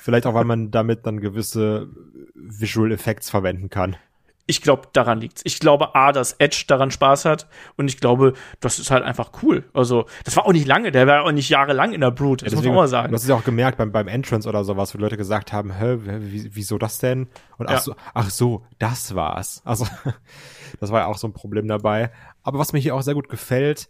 [0.00, 1.88] Vielleicht auch, weil man damit dann gewisse
[2.34, 3.96] Visual Effects verwenden kann
[4.46, 5.40] ich glaube, daran liegt's.
[5.44, 9.30] Ich glaube, A, dass Edge daran Spaß hat und ich glaube, das ist halt einfach
[9.42, 9.64] cool.
[9.72, 12.52] Also, das war auch nicht lange, der war auch nicht jahrelang in der Brut, das
[12.52, 13.08] ja, deswegen, muss man mal sagen.
[13.08, 15.72] Du hast es ja auch gemerkt beim, beim Entrance oder sowas, wo Leute gesagt haben,
[15.72, 17.28] hä, wieso das denn?
[17.56, 17.80] Und ach, ja.
[17.80, 19.62] so, ach so, das war's.
[19.64, 19.86] Also,
[20.80, 22.10] das war ja auch so ein Problem dabei.
[22.42, 23.88] Aber was mir hier auch sehr gut gefällt,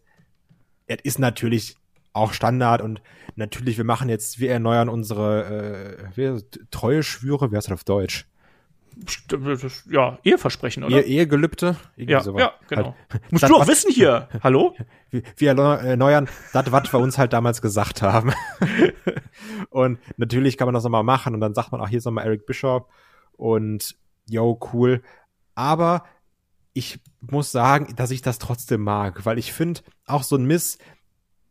[0.86, 1.76] es ist natürlich
[2.12, 3.02] auch Standard und
[3.34, 8.26] natürlich, wir machen jetzt, wir erneuern unsere äh, treue Schwüre, wie heißt das auf Deutsch?
[9.90, 10.96] Ja, Eheversprechen, oder?
[10.96, 11.76] Ehe, Ehegelübde?
[11.96, 12.40] ja, sowas.
[12.40, 12.94] ja, genau.
[13.11, 14.28] Halt, Musst du auch wissen hier.
[14.42, 14.74] Hallo?
[15.37, 18.33] Wir, erneuern das, was wir uns halt damals gesagt haben.
[19.70, 22.24] und natürlich kann man das nochmal machen und dann sagt man, auch hier ist nochmal
[22.26, 22.88] Eric Bishop
[23.33, 23.96] und
[24.28, 25.02] yo, cool.
[25.54, 26.04] Aber
[26.72, 30.78] ich muss sagen, dass ich das trotzdem mag, weil ich finde, auch so ein Miss,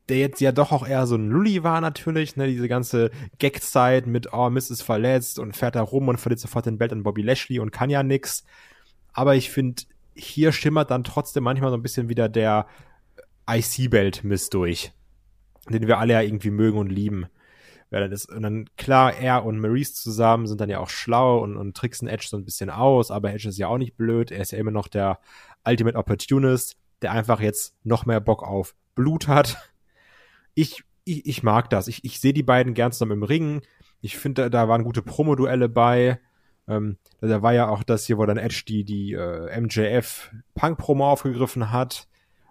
[0.09, 4.05] der jetzt ja doch auch eher so ein Lulli war natürlich, ne, diese ganze Gag-Zeit
[4.05, 7.03] mit, oh, Miss ist verletzt und fährt da rum und verliert sofort den Belt an
[7.03, 8.43] Bobby Lashley und kann ja nix.
[9.13, 9.83] Aber ich finde,
[10.15, 12.67] hier schimmert dann trotzdem manchmal so ein bisschen wieder der
[13.49, 14.91] IC-Belt-Miss durch,
[15.69, 17.27] den wir alle ja irgendwie mögen und lieben.
[17.89, 21.39] Ja, dann ist, und dann, klar, er und Maurice zusammen sind dann ja auch schlau
[21.43, 24.31] und, und tricksen Edge so ein bisschen aus, aber Edge ist ja auch nicht blöd.
[24.31, 25.19] Er ist ja immer noch der
[25.63, 29.72] Ultimate Opportunist, der einfach jetzt noch mehr Bock auf Blut hat
[30.55, 31.87] ich, ich, ich mag das.
[31.87, 33.61] Ich, ich sehe die beiden gern zusammen im Ring.
[34.01, 36.19] Ich finde, da, da waren gute Promo-Duelle bei.
[36.67, 41.71] Ähm, da war ja auch das hier, wo dann Edge die, die äh, MJF-Punk-Promo aufgegriffen
[41.71, 42.07] hat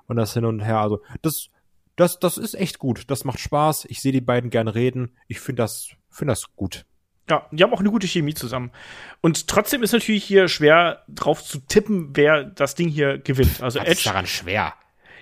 [0.06, 0.78] und das hin und her.
[0.78, 1.48] Also, das,
[1.96, 3.10] das, das ist echt gut.
[3.10, 3.86] Das macht Spaß.
[3.86, 5.16] Ich sehe die beiden gern reden.
[5.28, 6.84] Ich finde das, finde das gut.
[7.30, 8.72] Ja, die haben auch eine gute Chemie zusammen.
[9.20, 13.62] Und trotzdem ist natürlich hier schwer drauf zu tippen, wer das Ding hier gewinnt.
[13.62, 13.92] Also Edge.
[13.92, 14.74] ist daran schwer?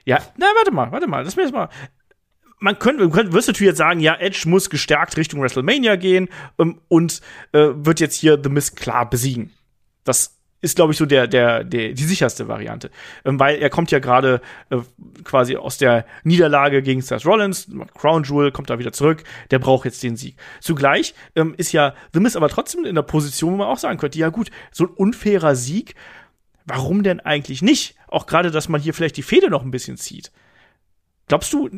[0.06, 1.68] Ja, na, warte mal, warte mal, lass mir jetzt mal
[2.60, 6.28] man könnte, man könnte, wirst natürlich jetzt sagen, ja, Edge muss gestärkt Richtung WrestleMania gehen
[6.58, 7.20] ähm, und
[7.52, 9.52] äh, wird jetzt hier The Miz klar besiegen.
[10.04, 12.90] Das ist, glaube ich, so der, der, der, die sicherste Variante.
[13.24, 14.78] Ähm, weil er kommt ja gerade äh,
[15.24, 19.86] quasi aus der Niederlage gegen Seth Rollins, Crown Jewel, kommt da wieder zurück, der braucht
[19.86, 20.36] jetzt den Sieg.
[20.60, 23.98] Zugleich ähm, ist ja The Miz aber trotzdem in der Position, wo man auch sagen
[23.98, 25.94] könnte, ja gut, so ein unfairer Sieg,
[26.66, 27.96] warum denn eigentlich nicht?
[28.06, 30.30] Auch gerade, dass man hier vielleicht die Fehde noch ein bisschen zieht.
[31.26, 31.70] Glaubst du,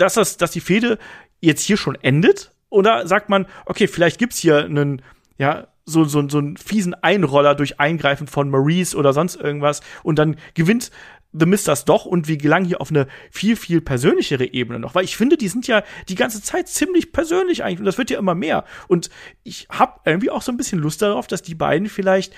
[0.00, 0.98] dass, das, dass die Fehde
[1.40, 2.52] jetzt hier schon endet?
[2.68, 5.02] Oder sagt man, okay, vielleicht gibt's hier einen,
[5.38, 10.18] ja, so, so, so einen fiesen Einroller durch Eingreifen von Maurice oder sonst irgendwas und
[10.18, 10.90] dann gewinnt
[11.32, 14.94] The Mist das doch und wir gelangen hier auf eine viel, viel persönlichere Ebene noch,
[14.94, 18.10] weil ich finde, die sind ja die ganze Zeit ziemlich persönlich eigentlich und das wird
[18.10, 18.64] ja immer mehr.
[18.88, 19.10] Und
[19.44, 22.34] ich habe irgendwie auch so ein bisschen Lust darauf, dass die beiden vielleicht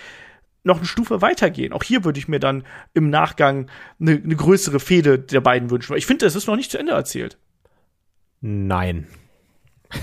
[0.62, 1.72] noch eine Stufe weitergehen.
[1.72, 5.90] Auch hier würde ich mir dann im Nachgang eine, eine größere Fehde der beiden wünschen,
[5.90, 7.38] weil ich finde, es ist noch nicht zu Ende erzählt.
[8.42, 9.06] Nein.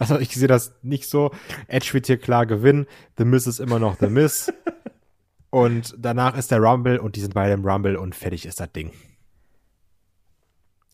[0.00, 1.30] Also ich sehe das nicht so.
[1.68, 2.86] Edge wird hier klar gewinnen.
[3.18, 4.52] The Miss ist immer noch The Miss.
[5.50, 8.72] und danach ist der Rumble und die sind beide im Rumble und fertig ist das
[8.72, 8.90] Ding.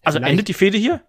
[0.02, 1.00] Also Vielleicht- endet die Fehde hier?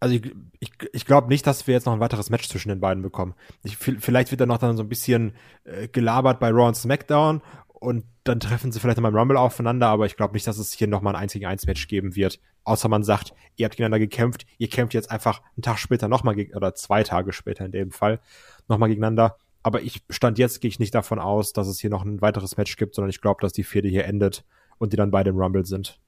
[0.00, 2.80] Also ich, ich, ich glaube nicht, dass wir jetzt noch ein weiteres Match zwischen den
[2.80, 3.34] beiden bekommen.
[3.62, 6.74] Ich, vi- vielleicht wird dann noch dann so ein bisschen äh, gelabert bei Raw und
[6.76, 10.46] SmackDown und dann treffen sie vielleicht noch mal im Rumble aufeinander, aber ich glaube nicht,
[10.46, 12.40] dass es hier noch mal ein 1 gegen 1 Match geben wird.
[12.64, 16.24] Außer man sagt, ihr habt gegeneinander gekämpft, ihr kämpft jetzt einfach einen Tag später noch
[16.24, 18.20] mal gegen, oder zwei Tage später in dem Fall,
[18.66, 19.36] noch mal gegeneinander.
[19.62, 22.56] Aber ich stand jetzt, gehe ich nicht davon aus, dass es hier noch ein weiteres
[22.56, 24.44] Match gibt, sondern ich glaube, dass die Fehde hier endet
[24.78, 26.00] und die dann beide im Rumble sind.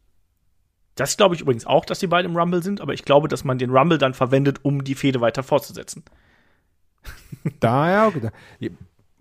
[0.94, 3.44] Das glaube ich übrigens auch, dass die beiden im Rumble sind, aber ich glaube, dass
[3.44, 6.04] man den Rumble dann verwendet, um die Fehde weiter fortzusetzen.
[7.60, 8.30] Da, ja, okay,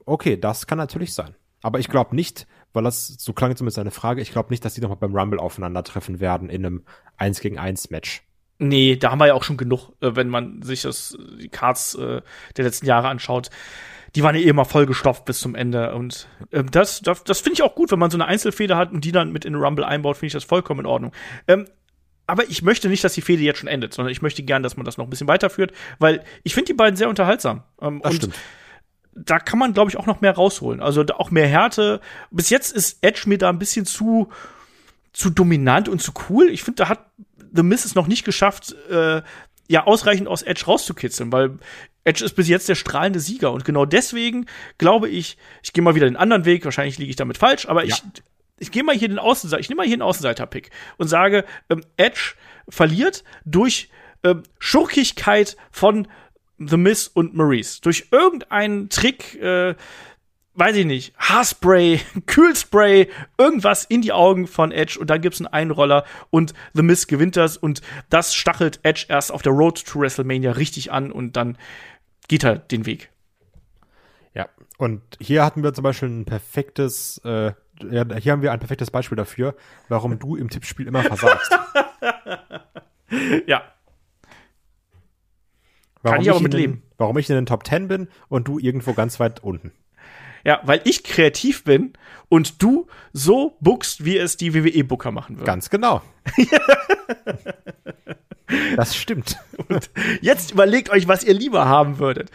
[0.05, 1.35] okay, das kann natürlich sein.
[1.61, 4.73] Aber ich glaube nicht, weil das, so klang zumindest eine Frage, ich glaube nicht, dass
[4.73, 6.83] die nochmal beim Rumble aufeinandertreffen werden in einem
[7.17, 8.23] 1 gegen 1 Match.
[8.57, 11.95] Nee, da haben wir ja auch schon genug, äh, wenn man sich das, die Cards
[11.95, 12.21] äh,
[12.55, 13.49] der letzten Jahre anschaut.
[14.15, 15.93] Die waren ja eh immer vollgestopft bis zum Ende.
[15.93, 18.93] Und ähm, das, das, das finde ich auch gut, wenn man so eine Einzelfeder hat
[18.93, 21.11] und die dann mit in den Rumble einbaut, finde ich das vollkommen in Ordnung.
[21.47, 21.65] Ähm,
[22.27, 24.77] aber ich möchte nicht, dass die Fehde jetzt schon endet, sondern ich möchte gern, dass
[24.77, 27.63] man das noch ein bisschen weiterführt, weil ich finde die beiden sehr unterhaltsam.
[27.81, 28.35] Ähm, Das und stimmt.
[29.15, 30.81] Da kann man, glaube ich, auch noch mehr rausholen.
[30.81, 32.01] Also auch mehr Härte.
[32.31, 34.29] Bis jetzt ist Edge mir da ein bisschen zu,
[35.13, 36.49] zu dominant und zu cool.
[36.49, 37.05] Ich finde, da hat
[37.53, 39.21] The Miz es noch nicht geschafft, äh,
[39.67, 41.57] ja, ausreichend aus Edge rauszukitzeln, weil
[42.03, 43.51] Edge ist bis jetzt der strahlende Sieger.
[43.51, 44.45] Und genau deswegen
[44.77, 47.85] glaube ich, ich gehe mal wieder den anderen Weg, wahrscheinlich liege ich damit falsch, aber
[47.85, 48.03] ich,
[48.59, 51.81] ich gehe mal hier den Außenseiter, ich nehme mal hier einen Außenseiter-Pick und sage, ähm,
[51.97, 52.35] Edge
[52.69, 53.89] verliert durch
[54.23, 56.07] ähm, Schurkigkeit von
[56.57, 57.81] The Miz und Maurice.
[57.81, 59.75] Durch irgendeinen Trick, äh,
[60.53, 65.47] weiß ich nicht, Haarspray, Kühlspray, irgendwas in die Augen von Edge und dann gibt's einen
[65.47, 69.99] Einroller und The Miz gewinnt das und das stachelt Edge erst auf der Road to
[69.99, 71.57] WrestleMania richtig an und dann
[72.27, 73.11] geht er den Weg.
[74.33, 74.47] Ja.
[74.77, 77.53] Und hier hatten wir zum Beispiel ein perfektes, äh,
[77.89, 79.55] ja, hier haben wir ein perfektes Beispiel dafür,
[79.89, 81.51] warum du im Tippspiel immer versagst.
[83.45, 83.63] Ja,
[86.05, 86.83] Warum ich aber in mit den, leben.
[86.97, 89.71] Warum ich in den Top 10 bin und du irgendwo ganz weit unten.
[90.45, 91.93] ja, weil ich kreativ bin
[92.29, 95.45] und du so bookst, wie es die WWE-Booker machen würden.
[95.45, 96.01] Ganz genau.
[98.75, 99.37] das stimmt.
[100.21, 102.31] Jetzt überlegt euch, was ihr lieber haben würdet.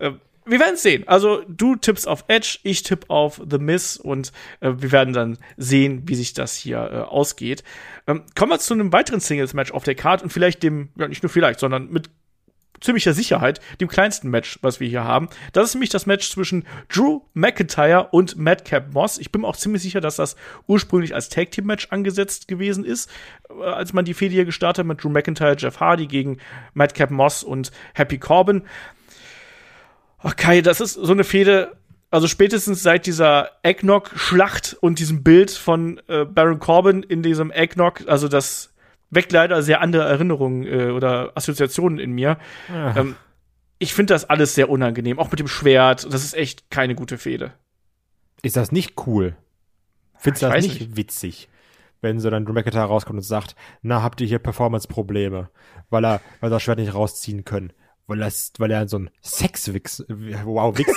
[0.00, 1.06] Ähm, wir werden sehen.
[1.06, 5.38] Also du tippst auf Edge, ich tipp auf The Miz und äh, wir werden dann
[5.56, 7.62] sehen, wie sich das hier äh, ausgeht.
[8.06, 11.22] Ähm, kommen wir zu einem weiteren Singles-Match auf der Card und vielleicht dem, ja nicht
[11.22, 12.10] nur vielleicht, sondern mit
[12.80, 15.28] ziemlicher Sicherheit dem kleinsten Match, was wir hier haben.
[15.52, 19.18] Das ist nämlich das Match zwischen Drew McIntyre und Madcap Moss.
[19.18, 20.36] Ich bin mir auch ziemlich sicher, dass das
[20.66, 23.10] ursprünglich als Tag Team Match angesetzt gewesen ist,
[23.50, 26.38] äh, als man die Fehde hier gestartet hat mit Drew McIntyre, Jeff Hardy gegen
[26.74, 28.62] Madcap Moss und Happy Corbin.
[30.20, 31.76] Ach Kai, das ist so eine Fehde,
[32.10, 38.02] also spätestens seit dieser Eggnog-Schlacht und diesem Bild von äh, Baron Corbin in diesem Eggnog,
[38.08, 38.74] also das
[39.10, 42.38] weckt leider sehr andere Erinnerungen äh, oder Assoziationen in mir.
[42.70, 43.16] Ähm,
[43.78, 46.12] ich finde das alles sehr unangenehm, auch mit dem Schwert.
[46.12, 47.52] Das ist echt keine gute Fehde.
[48.42, 49.36] Ist das nicht cool?
[50.16, 51.48] Findest du das weiß nicht, witzig?
[52.00, 55.50] Wenn so dann Drew McIntyre rauskommt und sagt, na, habt ihr hier Performance-Probleme?
[55.90, 57.72] Weil er, weil er das Schwert nicht rausziehen können.
[58.08, 60.90] Weil, das, weil er so ein Sexwix, wow, Wix,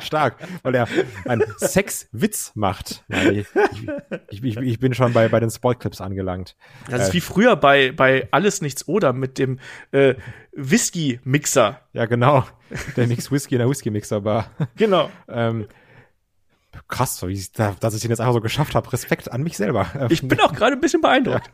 [0.04, 0.86] stark, weil er
[1.24, 3.02] einen Sexwitz macht.
[3.08, 3.46] Ja, ich,
[4.30, 6.54] ich, ich, ich bin schon bei, bei den Spoilclips angelangt.
[6.90, 9.58] Das ist wie früher bei, bei Alles Nichts Oder mit dem
[9.90, 10.14] äh,
[10.52, 11.80] Whisky-Mixer.
[11.94, 12.44] Ja, genau.
[12.96, 14.50] Der Mix Whisky in der Whisky-Mixer war.
[14.76, 15.10] Genau.
[15.28, 15.66] Ähm,
[16.88, 18.92] krass, wie ich, da- dass ich den jetzt einfach so geschafft habe.
[18.92, 19.86] Respekt an mich selber.
[20.10, 21.50] Ich bin auch gerade ein bisschen beeindruckt.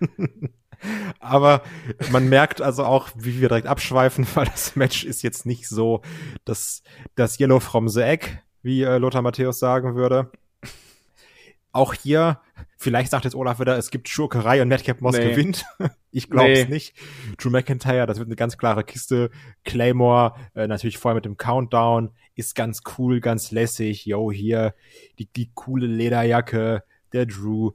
[1.20, 1.62] Aber
[2.10, 6.02] man merkt also auch, wie wir direkt abschweifen, weil das Match ist jetzt nicht so
[6.44, 6.82] das,
[7.14, 8.26] das Yellow from the Egg,
[8.62, 10.30] wie äh, Lothar Matthäus sagen würde.
[11.74, 12.38] Auch hier,
[12.76, 15.30] vielleicht sagt jetzt Olaf wieder, es gibt Schurkerei und Madcap Moss Nee.
[15.30, 15.64] gewinnt.
[16.14, 16.74] Ich glaube es Nee.
[16.74, 16.94] nicht.
[17.38, 19.30] Drew McIntyre, das wird eine ganz klare Kiste.
[19.64, 24.04] Claymore, äh, natürlich vorher mit dem Countdown, ist ganz cool, ganz lässig.
[24.04, 24.74] Yo, hier,
[25.18, 27.70] die, die coole Lederjacke, der Drew.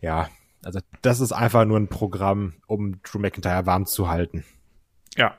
[0.00, 0.28] Ja,
[0.64, 4.44] also das ist einfach nur ein Programm, um Drew McIntyre warm zu halten.
[5.16, 5.36] Ja,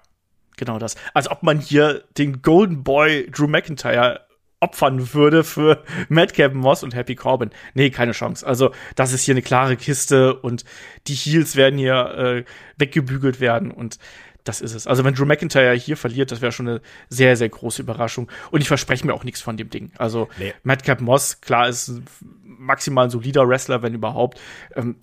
[0.57, 0.95] genau das.
[1.13, 4.21] Als ob man hier den Golden Boy Drew McIntyre
[4.59, 7.51] opfern würde für Madcap Moss und Happy Corbin.
[7.73, 8.45] Nee, keine Chance.
[8.47, 10.63] Also, das ist hier eine klare Kiste und
[11.07, 12.45] die Heels werden hier äh,
[12.77, 13.99] weggebügelt werden und
[14.43, 14.87] das ist es.
[14.87, 18.29] Also wenn Drew McIntyre hier verliert, das wäre schon eine sehr, sehr große Überraschung.
[18.51, 19.91] Und ich verspreche mir auch nichts von dem Ding.
[19.97, 20.53] Also nee.
[20.63, 22.01] Madcap Moss, klar, ist
[22.43, 24.39] maximal ein solider Wrestler, wenn überhaupt.
[24.75, 24.97] Ähm,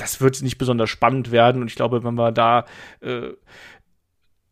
[0.00, 1.62] das wird nicht besonders spannend werden.
[1.62, 2.64] Und ich glaube, wenn wir da
[3.00, 3.30] äh,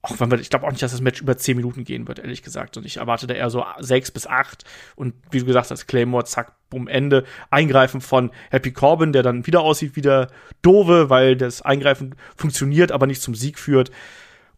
[0.02, 2.20] auch wenn wir, ich glaube auch nicht, dass das Match über zehn Minuten gehen wird,
[2.20, 2.76] ehrlich gesagt.
[2.76, 4.64] Und ich erwarte da eher so sechs bis acht.
[4.94, 7.24] Und wie du gesagt hast, Claymore, zack, bumm, Ende.
[7.50, 10.28] Eingreifen von Happy Corbin, der dann wieder aussieht wie der
[10.62, 13.90] Dove, weil das Eingreifen funktioniert, aber nicht zum Sieg führt.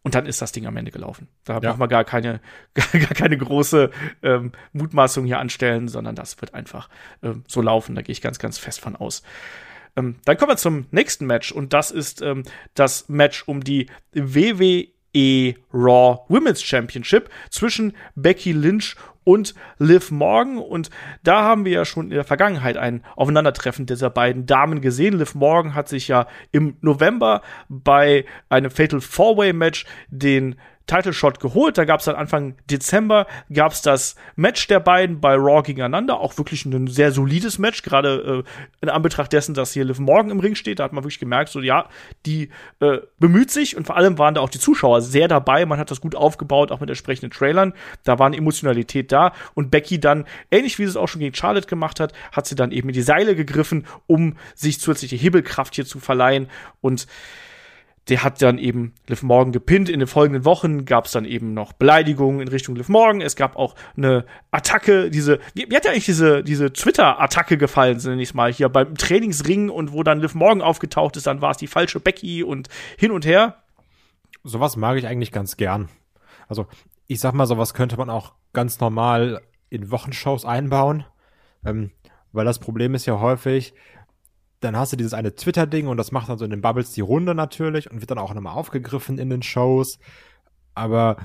[0.03, 1.27] Und dann ist das Ding am Ende gelaufen.
[1.43, 1.59] Da ja.
[1.59, 2.39] braucht man gar keine,
[2.73, 3.89] gar, gar keine große
[4.21, 6.87] ähm, Mutmaßung hier anstellen, sondern das wird einfach
[7.23, 7.95] ähm, so laufen.
[7.95, 9.23] Da gehe ich ganz, ganz fest von aus.
[9.95, 13.87] Ähm, dann kommen wir zum nächsten Match und das ist ähm, das Match um die
[14.13, 20.57] WWE Raw Women's Championship zwischen Becky Lynch und Liv Morgan.
[20.57, 20.89] Und
[21.23, 25.17] da haben wir ja schon in der Vergangenheit ein Aufeinandertreffen dieser beiden Damen gesehen.
[25.17, 30.55] Liv Morgan hat sich ja im November bei einem Fatal Four-Way Match den
[30.87, 31.77] Title Shot geholt.
[31.77, 36.19] Da gab es dann Anfang Dezember gab es das Match der beiden bei Raw gegeneinander.
[36.19, 40.31] Auch wirklich ein sehr solides Match, gerade äh, in Anbetracht dessen, dass hier Liv Morgan
[40.31, 40.79] im Ring steht.
[40.79, 41.87] Da hat man wirklich gemerkt, so ja,
[42.25, 45.65] die äh, bemüht sich und vor allem waren da auch die Zuschauer sehr dabei.
[45.65, 47.73] Man hat das gut aufgebaut, auch mit entsprechenden Trailern.
[48.03, 51.35] Da war eine Emotionalität da und Becky dann, ähnlich wie sie es auch schon gegen
[51.35, 55.75] Charlotte gemacht hat, hat sie dann eben in die Seile gegriffen, um sich zusätzliche Hebelkraft
[55.75, 56.47] hier zu verleihen
[56.81, 57.07] und
[58.09, 59.87] der hat dann eben Liv Morgan gepinnt.
[59.87, 63.21] In den folgenden Wochen gab es dann eben noch Beleidigungen in Richtung Liv Morgan.
[63.21, 68.21] Es gab auch eine Attacke, diese, wie, hat ja eigentlich diese, diese Twitter-Attacke gefallen, nenne
[68.21, 71.51] ich es mal, hier beim Trainingsring und wo dann Liv Morgan aufgetaucht ist, dann war
[71.51, 73.57] es die falsche Becky und hin und her.
[74.43, 75.89] Sowas mag ich eigentlich ganz gern.
[76.47, 76.65] Also,
[77.07, 81.05] ich sag mal, sowas könnte man auch ganz normal in Wochenshows einbauen.
[81.63, 81.91] Ähm,
[82.33, 83.73] weil das Problem ist ja häufig,
[84.61, 87.01] dann hast du dieses eine Twitter-Ding und das macht dann so in den Bubbles die
[87.01, 89.99] Runde natürlich und wird dann auch nochmal aufgegriffen in den Shows.
[90.75, 91.17] Aber,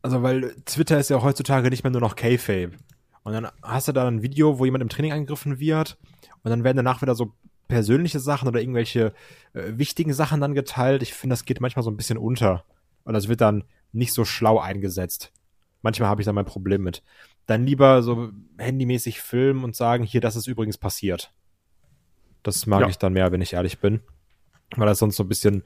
[0.00, 2.70] also, weil Twitter ist ja heutzutage nicht mehr nur noch K-Fape.
[3.24, 5.98] Und dann hast du da ein Video, wo jemand im Training angegriffen wird
[6.42, 7.32] und dann werden danach wieder so
[7.68, 9.14] persönliche Sachen oder irgendwelche
[9.54, 11.02] äh, wichtigen Sachen dann geteilt.
[11.02, 12.64] Ich finde, das geht manchmal so ein bisschen unter.
[13.04, 15.32] Und das wird dann nicht so schlau eingesetzt.
[15.82, 17.02] Manchmal habe ich da mein Problem mit.
[17.46, 21.32] Dann lieber so handymäßig filmen und sagen, hier, das ist übrigens passiert.
[22.44, 22.88] Das mag ja.
[22.88, 24.00] ich dann mehr, wenn ich ehrlich bin.
[24.76, 25.64] Weil das sonst so ein bisschen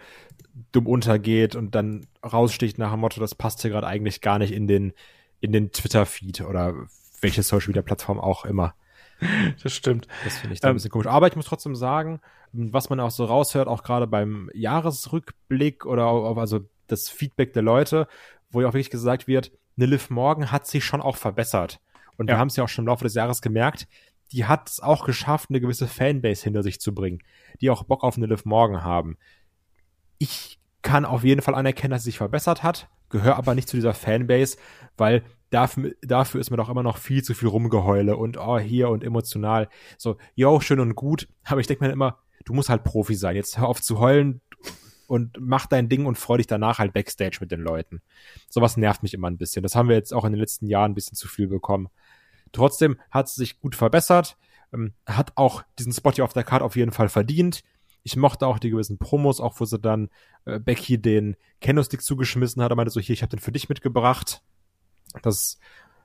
[0.72, 4.52] dumm untergeht und dann raussticht nach dem Motto, das passt hier gerade eigentlich gar nicht
[4.52, 4.92] in den,
[5.40, 6.74] in den Twitter-Feed oder
[7.20, 8.74] welche Social Media Plattform auch immer.
[9.62, 10.06] Das stimmt.
[10.22, 11.08] Das finde ich da ähm, ein bisschen komisch.
[11.08, 12.20] Aber ich muss trotzdem sagen,
[12.52, 17.62] was man auch so raushört, auch gerade beim Jahresrückblick oder auch, also das Feedback der
[17.62, 18.06] Leute,
[18.50, 21.80] wo ja auch wirklich gesagt wird, eine Liv Morgan hat sich schon auch verbessert.
[22.16, 22.34] Und ja.
[22.34, 23.88] wir haben es ja auch schon im Laufe des Jahres gemerkt,
[24.32, 27.22] die hat es auch geschafft, eine gewisse Fanbase hinter sich zu bringen,
[27.60, 29.16] die auch Bock auf eine Liv Morgan haben.
[30.18, 33.76] Ich kann auf jeden Fall anerkennen, dass sie sich verbessert hat, gehöre aber nicht zu
[33.76, 34.58] dieser Fanbase,
[34.96, 38.90] weil dafür, dafür ist mir doch immer noch viel zu viel Rumgeheule und oh, hier
[38.90, 39.68] und emotional.
[39.96, 43.36] So, yo, schön und gut, aber ich denke mir immer, du musst halt Profi sein.
[43.36, 44.40] Jetzt hör auf zu heulen
[45.06, 48.02] und mach dein Ding und freu dich danach halt Backstage mit den Leuten.
[48.48, 49.62] Sowas nervt mich immer ein bisschen.
[49.62, 51.88] Das haben wir jetzt auch in den letzten Jahren ein bisschen zu viel bekommen.
[52.52, 54.36] Trotzdem hat sie sich gut verbessert,
[54.72, 57.62] ähm, hat auch diesen Spot hier auf der Karte auf jeden Fall verdient.
[58.02, 60.08] Ich mochte auch die gewissen Promos, auch wo sie dann
[60.44, 62.70] äh, Becky den Kendo-Stick zugeschmissen hat.
[62.70, 64.42] Er meinte so, hier, ich habe den für dich mitgebracht.
[65.22, 65.58] Das,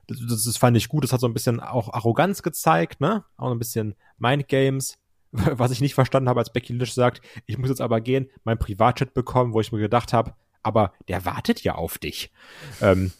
[0.06, 1.04] das, das fand ich gut.
[1.04, 3.24] Das hat so ein bisschen auch Arroganz gezeigt, ne?
[3.36, 4.98] Auch ein bisschen Mindgames.
[5.32, 8.58] Was ich nicht verstanden habe, als Becky Lynch sagt, ich muss jetzt aber gehen, mein
[8.58, 12.32] Privatchat bekommen, wo ich mir gedacht habe, aber der wartet ja auf dich.
[12.80, 13.12] Ähm,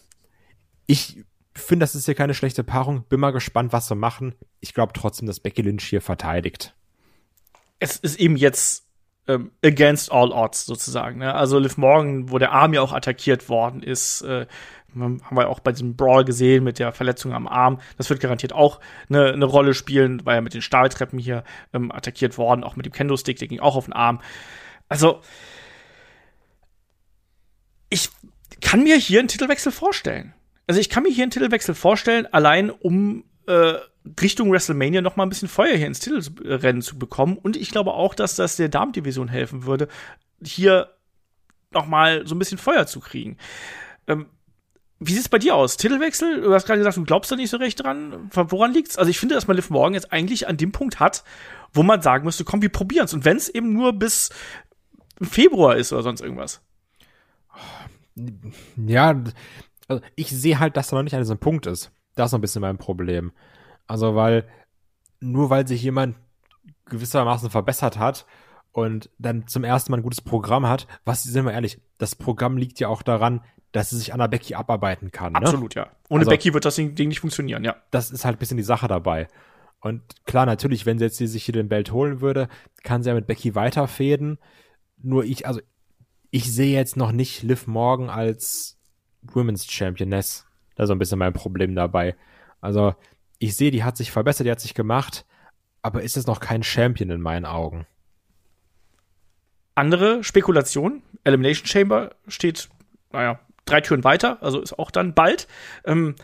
[0.87, 1.25] ich
[1.61, 3.03] finde, das ist hier keine schlechte Paarung.
[3.03, 4.35] Bin mal gespannt, was sie machen.
[4.59, 6.75] Ich glaube trotzdem, dass Becky Lynch hier verteidigt.
[7.79, 8.85] Es ist eben jetzt
[9.27, 11.19] ähm, against all odds sozusagen.
[11.19, 11.33] Ne?
[11.33, 14.45] Also Liv Morgan, wo der Arm ja auch attackiert worden ist, äh,
[14.95, 17.81] haben wir auch bei diesem Brawl gesehen mit der Verletzung am Arm.
[17.97, 21.91] Das wird garantiert auch eine, eine Rolle spielen, weil er mit den Stahltreppen hier ähm,
[21.91, 24.21] attackiert worden, auch mit dem Kendo-Stick, der ging auch auf den Arm.
[24.87, 25.21] Also,
[27.89, 28.09] ich
[28.61, 30.33] kann mir hier einen Titelwechsel vorstellen.
[30.67, 33.75] Also ich kann mir hier einen Titelwechsel vorstellen, allein um äh,
[34.19, 37.37] Richtung WrestleMania noch mal ein bisschen Feuer hier ins Titelrennen zu bekommen.
[37.37, 39.87] Und ich glaube auch, dass das der Damendivision helfen würde,
[40.43, 40.91] hier
[41.71, 43.37] noch mal so ein bisschen Feuer zu kriegen.
[44.07, 44.27] Ähm,
[44.99, 45.77] wie sieht's bei dir aus?
[45.77, 46.41] Titelwechsel?
[46.41, 48.29] Du hast gerade gesagt, du glaubst da nicht so recht dran.
[48.31, 48.97] Woran liegt's?
[48.97, 51.23] Also ich finde, dass man Liv Morgan jetzt eigentlich an dem Punkt hat,
[51.73, 53.13] wo man sagen müsste, komm, wir probieren's.
[53.13, 54.29] Und wenn es eben nur bis
[55.21, 56.61] Februar ist oder sonst irgendwas.
[58.77, 59.21] Ja,
[59.87, 61.91] also ich sehe halt, dass er noch nicht an diesem Punkt ist.
[62.15, 63.31] Das ist noch ein bisschen mein Problem.
[63.87, 64.47] Also, weil
[65.19, 66.15] nur weil sich jemand
[66.85, 68.25] gewissermaßen verbessert hat
[68.71, 72.57] und dann zum ersten Mal ein gutes Programm hat, was, sind wir ehrlich, das Programm
[72.57, 75.33] liegt ja auch daran, dass sie sich an der Becky abarbeiten kann.
[75.33, 75.39] Ne?
[75.39, 75.91] Absolut, ja.
[76.09, 77.75] Ohne also, Becky wird das Ding nicht funktionieren, ja.
[77.91, 79.27] Das ist halt ein bisschen die Sache dabei.
[79.81, 82.47] Und klar, natürlich, wenn sie jetzt sich hier den Belt holen würde,
[82.83, 84.39] kann sie ja mit Becky weiterfäden.
[84.97, 85.61] Nur ich, also
[86.31, 88.74] ich sehe jetzt noch nicht Liv Morgan als
[89.33, 90.45] Women's Championess.
[90.75, 92.15] Da ist so ein bisschen mein Problem dabei.
[92.61, 92.95] Also
[93.39, 95.25] ich sehe, die hat sich verbessert, die hat sich gemacht,
[95.81, 97.85] aber ist es noch kein Champion in meinen Augen.
[99.75, 102.69] Andere Spekulation, Elimination Chamber steht,
[103.11, 105.47] naja, drei Türen weiter, also ist auch dann bald.
[105.83, 106.15] Ähm,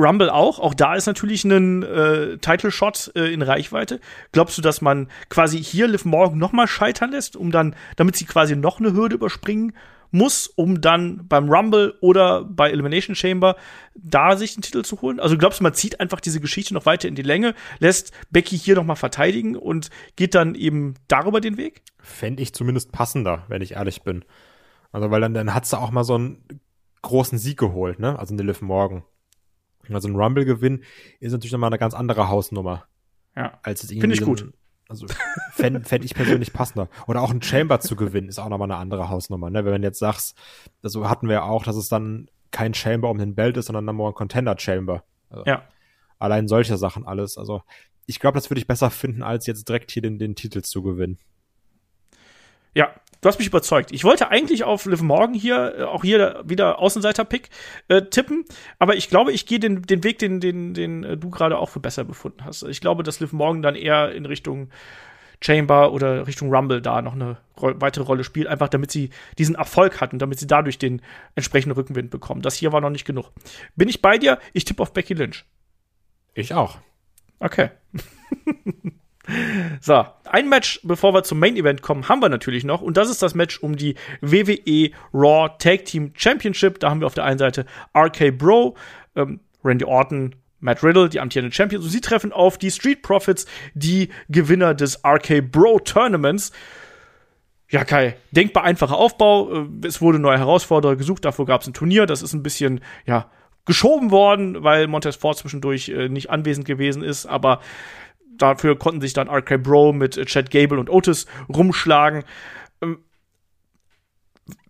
[0.00, 0.58] Rumble auch.
[0.58, 4.00] Auch da ist natürlich ein äh, Title-Shot äh, in Reichweite.
[4.32, 8.16] Glaubst du, dass man quasi hier Liv Morgan noch mal scheitern lässt, um dann, damit
[8.16, 9.74] sie quasi noch eine Hürde überspringen
[10.10, 13.56] muss, um dann beim Rumble oder bei Elimination Chamber
[13.94, 15.20] da sich den Titel zu holen?
[15.20, 18.58] Also glaubst du, man zieht einfach diese Geschichte noch weiter in die Länge, lässt Becky
[18.58, 21.82] hier noch mal verteidigen und geht dann eben darüber den Weg?
[21.98, 24.24] Fände ich zumindest passender, wenn ich ehrlich bin.
[24.92, 26.44] Also weil dann, dann hat sie auch mal so einen
[27.02, 28.18] großen Sieg geholt, ne?
[28.18, 29.04] Also eine Liv Morgan.
[29.88, 30.84] Also ein Rumble-Gewinn
[31.18, 32.84] ist natürlich nochmal eine ganz andere Hausnummer.
[33.36, 33.58] Ja.
[33.62, 34.00] Als es irgendwie.
[34.00, 34.52] Finde ich gut.
[34.90, 35.06] Also
[35.52, 36.88] fände fänd ich persönlich passender.
[37.06, 39.48] Oder auch ein Chamber zu gewinnen, ist auch nochmal eine andere Hausnummer.
[39.48, 39.64] Ne?
[39.64, 40.36] Wenn man jetzt sagst,
[40.82, 43.86] also hatten wir ja auch, dass es dann kein Chamber um den Belt ist, sondern
[43.86, 45.04] dann nur ein Contender Chamber.
[45.30, 45.62] Also ja.
[46.18, 47.38] Allein solche Sachen alles.
[47.38, 47.62] Also
[48.06, 50.82] ich glaube, das würde ich besser finden, als jetzt direkt hier den, den Titel zu
[50.82, 51.18] gewinnen.
[52.74, 53.92] Ja, du hast mich überzeugt.
[53.92, 57.48] Ich wollte eigentlich auf Liv Morgan hier, äh, auch hier wieder Außenseiter-Pick
[57.88, 58.44] äh, tippen,
[58.78, 61.68] aber ich glaube, ich gehe den, den Weg, den, den, den äh, du gerade auch
[61.68, 62.62] für besser befunden hast.
[62.64, 64.70] Ich glaube, dass Liv Morgan dann eher in Richtung
[65.42, 69.54] Chamber oder Richtung Rumble da noch eine ro weitere Rolle spielt, einfach damit sie diesen
[69.54, 71.00] Erfolg hatten, damit sie dadurch den
[71.34, 72.42] entsprechenden Rückenwind bekommen.
[72.42, 73.30] Das hier war noch nicht genug.
[73.74, 74.38] Bin ich bei dir?
[74.52, 75.46] Ich tippe auf Becky Lynch.
[76.34, 76.78] Ich auch.
[77.38, 77.70] Okay.
[79.80, 82.80] So, ein Match, bevor wir zum Main Event kommen, haben wir natürlich noch.
[82.80, 86.80] Und das ist das Match um die WWE Raw Tag Team Championship.
[86.80, 87.66] Da haben wir auf der einen Seite
[87.96, 88.76] RK Bro,
[89.16, 91.84] ähm, Randy Orton, Matt Riddle, die amtierenden Champions.
[91.84, 96.52] Und sie treffen auf die Street Profits, die Gewinner des RK Bro Tournaments.
[97.70, 99.64] Ja, Kai, denkbar einfacher Aufbau.
[99.64, 102.06] Äh, es wurde neue Herausforderer gesucht, dafür gab es ein Turnier.
[102.06, 103.30] Das ist ein bisschen, ja,
[103.64, 107.26] geschoben worden, weil Montez Ford zwischendurch äh, nicht anwesend gewesen ist.
[107.26, 107.60] Aber
[108.42, 112.24] dafür konnten sich dann RK Bro mit Chad Gable und Otis rumschlagen.
[112.82, 113.04] Ähm,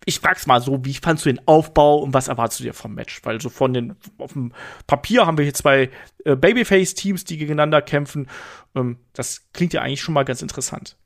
[0.04, 2.94] ich frag's mal so, wie fandst du den Aufbau und was erwartest du dir vom
[2.94, 3.20] Match?
[3.24, 4.52] Weil so von den, auf dem
[4.86, 5.90] Papier haben wir hier zwei
[6.24, 8.28] äh, Babyface-Teams, die gegeneinander kämpfen.
[8.74, 10.96] Ähm, das klingt ja eigentlich schon mal ganz interessant.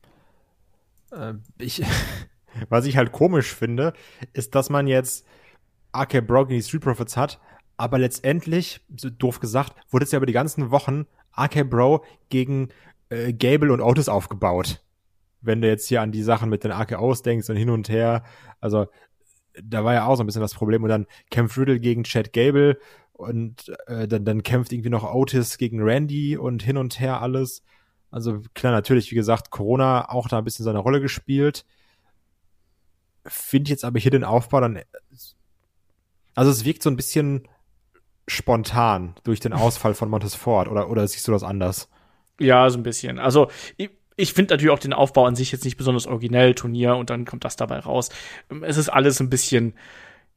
[1.12, 1.82] Äh, ich,
[2.68, 3.94] was ich halt komisch finde,
[4.32, 5.26] ist, dass man jetzt
[5.96, 7.40] RK Bro gegen die Street Profits hat,
[7.76, 11.06] aber letztendlich, so doof gesagt, wurde es ja über die ganzen Wochen
[11.38, 12.68] RK Bro gegen
[13.08, 14.82] äh, Gable und Otis aufgebaut.
[15.40, 18.24] Wenn du jetzt hier an die Sachen mit den RKOs denkst und hin und her,
[18.60, 18.86] also
[19.62, 22.32] da war ja auch so ein bisschen das Problem und dann kämpft Riddle gegen Chad
[22.32, 22.78] Gable
[23.12, 27.62] und äh, dann, dann kämpft irgendwie noch Otis gegen Randy und hin und her alles.
[28.10, 31.64] Also klar, natürlich, wie gesagt, Corona auch da ein bisschen seine Rolle gespielt.
[33.26, 34.80] Finde jetzt aber hier den Aufbau dann,
[36.34, 37.48] also es wirkt so ein bisschen
[38.26, 41.88] spontan durch den Ausfall von Montesfort oder, oder siehst du das anders?
[42.40, 43.18] Ja, so ein bisschen.
[43.18, 46.96] Also, ich, ich finde natürlich auch den Aufbau an sich jetzt nicht besonders originell, Turnier
[46.96, 48.10] und dann kommt das dabei raus.
[48.62, 49.74] Es ist alles ein bisschen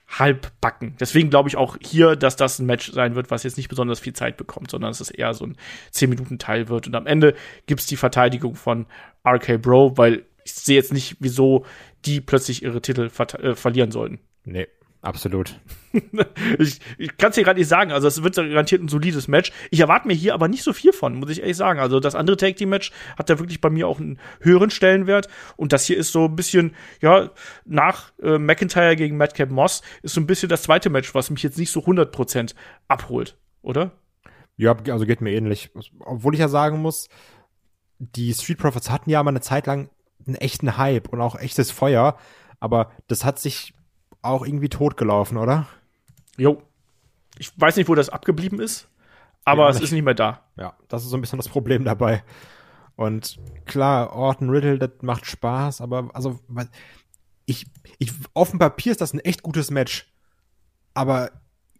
[0.07, 0.95] halbbacken.
[0.99, 3.99] Deswegen glaube ich auch hier, dass das ein Match sein wird, was jetzt nicht besonders
[3.99, 5.57] viel Zeit bekommt, sondern dass es eher so ein
[5.93, 6.87] 10-Minuten-Teil wird.
[6.87, 7.35] Und am Ende
[7.65, 8.85] gibt's die Verteidigung von
[9.27, 11.65] RK Bro, weil ich sehe jetzt nicht, wieso
[12.05, 14.19] die plötzlich ihre Titel ver äh, verlieren sollten.
[14.45, 14.67] Nee,
[15.01, 15.59] Absolut.
[16.59, 17.91] ich ich kann es dir gerade nicht sagen.
[17.91, 19.51] Also, es wird garantiert ein solides Match.
[19.69, 21.79] Ich erwarte mir hier aber nicht so viel von, muss ich ehrlich sagen.
[21.79, 25.27] Also, das andere Tag Team Match hat da wirklich bei mir auch einen höheren Stellenwert.
[25.55, 27.29] Und das hier ist so ein bisschen, ja,
[27.65, 31.43] nach äh, McIntyre gegen Madcap Moss ist so ein bisschen das zweite Match, was mich
[31.43, 32.55] jetzt nicht so 100%
[32.87, 33.91] abholt, oder?
[34.57, 35.69] Ja, also geht mir ähnlich.
[35.99, 37.07] Obwohl ich ja sagen muss,
[37.99, 39.89] die Street Profits hatten ja mal eine Zeit lang
[40.25, 42.17] einen echten Hype und auch echtes Feuer.
[42.59, 43.73] Aber das hat sich
[44.27, 45.67] auch irgendwie totgelaufen, oder?
[46.37, 46.61] Jo.
[47.39, 48.87] Ich weiß nicht, wo das abgeblieben ist,
[49.45, 50.41] aber ja, es ist nicht mehr da.
[50.55, 52.23] Ja, das ist so ein bisschen das Problem dabei.
[52.95, 56.39] Und klar, Orton Riddle, das macht Spaß, aber also
[57.45, 57.67] ich,
[57.99, 60.11] ich auf dem Papier ist das ein echt gutes Match,
[60.95, 61.31] aber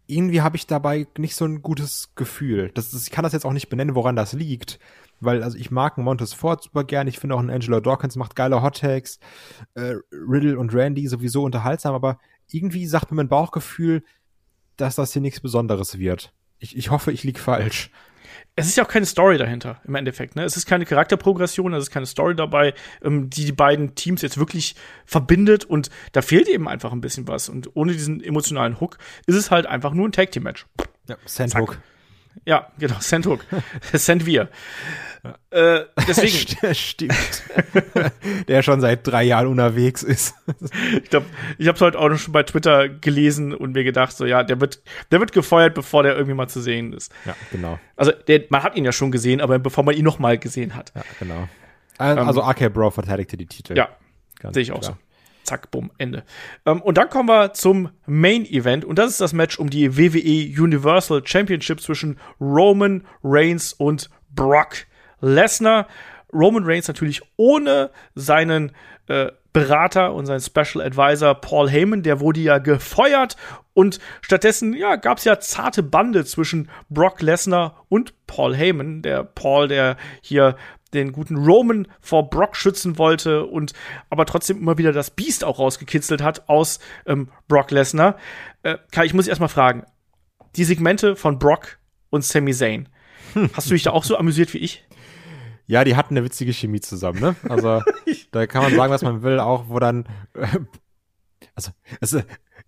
[0.06, 2.70] irgendwie habe ich dabei nicht so ein gutes Gefühl.
[2.72, 4.78] Das, das, ich kann das jetzt auch nicht benennen, woran das liegt,
[5.20, 8.16] weil also ich mag einen Montes Ford super gern, ich finde auch einen Angelo Dawkins
[8.16, 9.18] macht geile Hot Takes,
[9.74, 12.18] äh, Riddle und Randy sowieso unterhaltsam, aber
[12.50, 14.02] irgendwie sagt mir mein Bauchgefühl,
[14.76, 16.32] dass das hier nichts Besonderes wird.
[16.58, 17.90] Ich, ich hoffe, ich lieg falsch.
[18.56, 20.34] Es ist ja auch keine Story dahinter, im Endeffekt.
[20.34, 20.42] Ne?
[20.42, 24.36] Es ist keine Charakterprogression, es ist keine Story dabei, ähm, die die beiden Teams jetzt
[24.36, 24.74] wirklich
[25.06, 25.64] verbindet.
[25.64, 27.48] Und da fehlt eben einfach ein bisschen was.
[27.48, 30.66] Und ohne diesen emotionalen Hook ist es halt einfach nur ein Tag-Team-Match.
[31.08, 31.78] Ja, Sandhook.
[32.44, 33.44] Ja, genau, Sandhook.
[33.92, 34.48] Sand wir.
[35.50, 36.74] Äh, deswegen.
[36.74, 37.42] Stimmt.
[38.46, 40.34] Der schon seit drei Jahren unterwegs ist.
[41.02, 41.26] ich glaube,
[41.58, 44.60] ich habe es heute auch schon bei Twitter gelesen und mir gedacht, so ja, der
[44.60, 47.12] wird, der wird gefeuert, bevor der irgendwie mal zu sehen ist.
[47.24, 47.78] Ja, genau.
[47.96, 50.74] Also der, man hat ihn ja schon gesehen, aber bevor man ihn noch mal gesehen
[50.74, 50.92] hat.
[50.94, 51.48] Ja, genau.
[51.98, 53.76] Also ähm, RK Bro verteidigte die Titel.
[53.76, 53.88] Ja,
[54.52, 54.96] sehe ich auch so.
[55.48, 56.24] Zack, bumm, Ende.
[56.66, 59.96] Ähm, und dann kommen wir zum Main Event und das ist das Match um die
[59.96, 64.86] WWE Universal Championship zwischen Roman Reigns und Brock
[65.22, 65.88] Lesnar.
[66.34, 68.72] Roman Reigns natürlich ohne seinen
[69.06, 73.38] äh, Berater und seinen Special Advisor Paul Heyman, der wurde ja gefeuert
[73.72, 79.24] und stattdessen ja gab es ja zarte Bande zwischen Brock Lesnar und Paul Heyman, der
[79.24, 80.56] Paul, der hier
[80.94, 83.72] den guten Roman vor Brock schützen wollte und
[84.10, 88.16] aber trotzdem immer wieder das Biest auch rausgekitzelt hat aus ähm, Brock Lesnar.
[88.62, 89.84] Äh, Kai, ich muss erst mal fragen,
[90.56, 91.78] die Segmente von Brock
[92.10, 92.88] und Sami Zayn,
[93.52, 94.84] hast du dich da auch so amüsiert wie ich?
[95.66, 97.36] Ja, die hatten eine witzige Chemie zusammen, ne?
[97.46, 97.82] Also,
[98.30, 100.46] da kann man sagen, was man will, auch wo dann, äh,
[101.54, 102.16] also, es,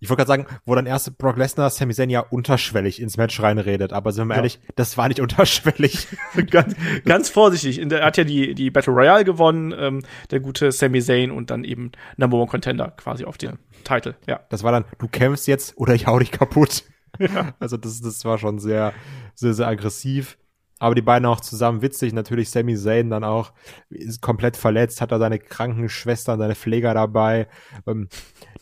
[0.01, 3.39] ich wollte gerade sagen, wo dann erst Brock Lesnar Sami Zayn ja unterschwellig ins Match
[3.39, 4.37] reinredet, aber sind wir ja.
[4.39, 6.07] ehrlich, das war nicht unterschwellig.
[6.49, 6.75] ganz,
[7.05, 7.79] ganz vorsichtig.
[7.79, 11.63] Er hat ja die, die Battle Royale gewonnen, ähm, der gute Sami Zayn und dann
[11.63, 14.39] eben Number One Contender quasi auf den Titel, ja.
[14.49, 16.83] Das war dann, du kämpfst jetzt oder ich hau dich kaputt.
[17.19, 17.53] Ja.
[17.59, 18.93] Also das, das war schon sehr,
[19.35, 20.37] sehr, sehr aggressiv.
[20.79, 22.11] Aber die beiden auch zusammen witzig.
[22.13, 23.51] Natürlich Sami Zayn dann auch
[23.89, 27.47] ist komplett verletzt, hat da seine kranken Schwestern, seine Pfleger dabei.
[27.85, 28.07] Ähm,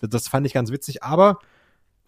[0.01, 1.03] das fand ich ganz witzig.
[1.03, 1.39] Aber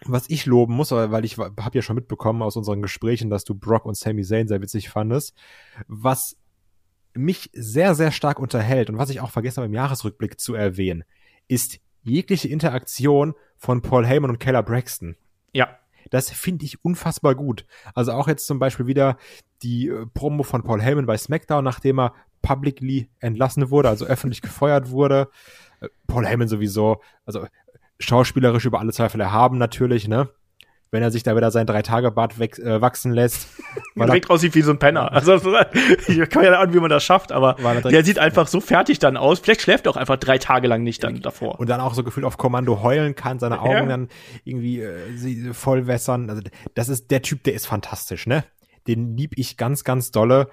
[0.05, 3.53] was ich loben muss, weil ich habe ja schon mitbekommen aus unseren Gesprächen, dass du
[3.53, 5.35] Brock und Sami Zayn sehr witzig fandest,
[5.87, 6.37] was
[7.13, 11.03] mich sehr, sehr stark unterhält und was ich auch vergessen habe im Jahresrückblick zu erwähnen,
[11.47, 15.15] ist jegliche Interaktion von Paul Heyman und Keller Braxton.
[15.53, 15.77] Ja.
[16.09, 17.65] Das finde ich unfassbar gut.
[17.93, 19.17] Also auch jetzt zum Beispiel wieder
[19.61, 24.41] die äh, Promo von Paul Heyman bei SmackDown, nachdem er publicly entlassen wurde, also öffentlich
[24.41, 25.29] gefeuert wurde.
[25.79, 27.47] Äh, Paul Heyman sowieso, also
[28.01, 30.29] schauspielerisch über alle Zweifel erhaben natürlich, ne?
[30.91, 33.47] wenn er sich da wieder sein Drei-Tage-Bart äh, wachsen lässt.
[33.95, 35.11] Weil direkt aussieht wie so ein Penner.
[35.13, 35.35] Also
[36.07, 39.15] ich kann ja an, wie man das schafft, aber der sieht einfach so fertig dann
[39.15, 39.39] aus.
[39.39, 41.59] Vielleicht schläft er auch einfach drei Tage lang nicht dann davor.
[41.59, 43.85] Und dann auch so gefühlt auf Kommando heulen kann, seine Augen ja.
[43.85, 44.09] dann
[44.43, 46.29] irgendwie äh, voll wässern.
[46.29, 46.41] Also
[46.73, 48.43] das ist der Typ, der ist fantastisch, ne?
[48.87, 50.49] Den lieb ich ganz, ganz dolle.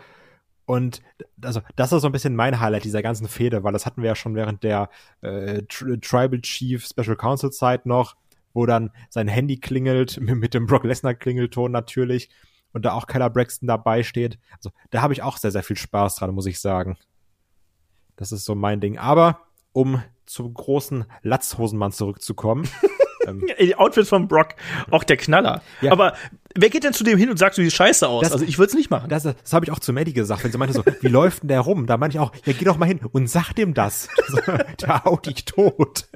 [0.69, 1.03] Und
[1.43, 4.09] also das ist so ein bisschen mein Highlight dieser ganzen Fehde, weil das hatten wir
[4.09, 4.91] ja schon während der
[5.23, 8.17] äh, Tribal Chief Special Council Zeit noch
[8.59, 12.29] wo dann sein Handy klingelt, mit dem Brock Lesnar Klingelton natürlich
[12.73, 14.39] und da auch Keller Braxton dabei steht.
[14.57, 16.99] Also da habe ich auch sehr, sehr viel Spaß dran, muss ich sagen.
[18.17, 18.99] Das ist so mein Ding.
[18.99, 19.43] Aber
[19.73, 22.69] um zum großen Latzhosenmann zurückzukommen.
[23.27, 24.55] ähm, die Outfits von Brock,
[24.91, 25.63] auch der Knaller.
[25.81, 25.93] Ja.
[25.93, 26.15] Aber
[26.55, 28.23] wer geht denn zu dem hin und sagt, du siehst scheiße aus?
[28.23, 29.09] Das, also ich würde es nicht machen.
[29.09, 31.49] Das, das habe ich auch zu Maddie gesagt, wenn sie meinte so, wie läuft denn
[31.49, 31.87] der rum?
[31.87, 34.09] Da meinte ich auch, ja, geh doch mal hin und sag dem das.
[34.81, 36.09] der haut dich tot.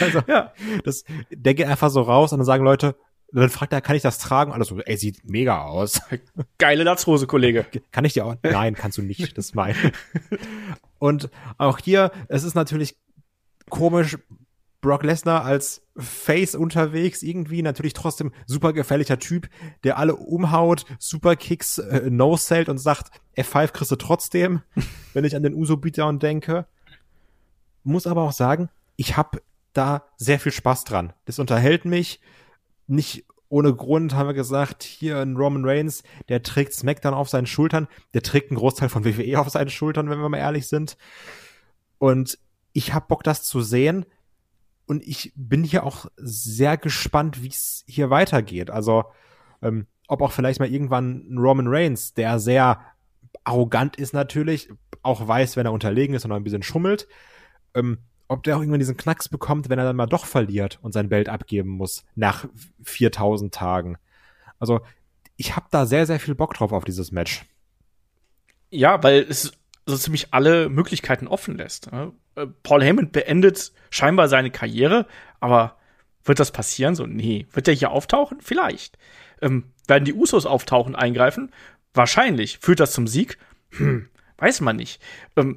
[0.00, 0.52] Also, ja.
[0.84, 2.96] das, der geht einfach so raus und dann sagen Leute,
[3.32, 4.52] dann fragt er, kann ich das tragen?
[4.52, 6.00] Alles so, ey, sieht mega aus.
[6.58, 7.66] Geile Latzhose, Kollege.
[7.90, 8.36] Kann ich dir auch?
[8.42, 9.36] Nein, kannst du nicht.
[9.36, 9.74] Das ist mein.
[10.98, 11.28] Und
[11.58, 12.96] auch hier, es ist natürlich
[13.68, 14.18] komisch,
[14.86, 19.48] Brock Lesnar als Face unterwegs, irgendwie natürlich trotzdem super gefährlicher Typ,
[19.82, 24.62] der alle umhaut, super Kicks, äh, no-sellt und sagt, F5 kriegst du trotzdem,
[25.12, 26.66] wenn ich an den Uso Beatdown denke.
[27.82, 31.12] Muss aber auch sagen, ich habe da sehr viel Spaß dran.
[31.24, 32.20] Das unterhält mich.
[32.86, 37.48] Nicht ohne Grund haben wir gesagt, hier ein Roman Reigns, der trägt SmackDown auf seinen
[37.48, 40.96] Schultern, der trägt einen Großteil von WWE auf seinen Schultern, wenn wir mal ehrlich sind.
[41.98, 42.38] Und
[42.72, 44.06] ich hab Bock, das zu sehen
[44.86, 48.70] und ich bin hier auch sehr gespannt, wie es hier weitergeht.
[48.70, 49.04] Also,
[49.62, 52.80] ähm, ob auch vielleicht mal irgendwann ein Roman Reigns, der sehr
[53.44, 54.70] arrogant ist natürlich,
[55.02, 57.08] auch weiß, wenn er unterlegen ist und auch ein bisschen schummelt,
[57.74, 60.92] ähm, ob der auch irgendwann diesen Knacks bekommt, wenn er dann mal doch verliert und
[60.92, 62.46] sein Belt abgeben muss nach
[62.82, 63.98] 4000 Tagen.
[64.58, 64.80] Also,
[65.36, 67.44] ich habe da sehr, sehr viel Bock drauf auf dieses Match.
[68.70, 69.52] Ja, weil es
[69.86, 71.88] so ziemlich alle Möglichkeiten offen lässt.
[71.92, 75.06] Äh, Paul Heyman beendet scheinbar seine Karriere,
[75.40, 75.76] aber
[76.24, 76.94] wird das passieren?
[76.94, 77.46] So, nee.
[77.52, 78.38] Wird der hier auftauchen?
[78.40, 78.98] Vielleicht.
[79.40, 81.52] Ähm, werden die Usos auftauchen, eingreifen?
[81.94, 82.58] Wahrscheinlich.
[82.58, 83.38] Führt das zum Sieg?
[83.70, 84.08] Hm,
[84.38, 85.00] weiß man nicht.
[85.36, 85.56] Ähm,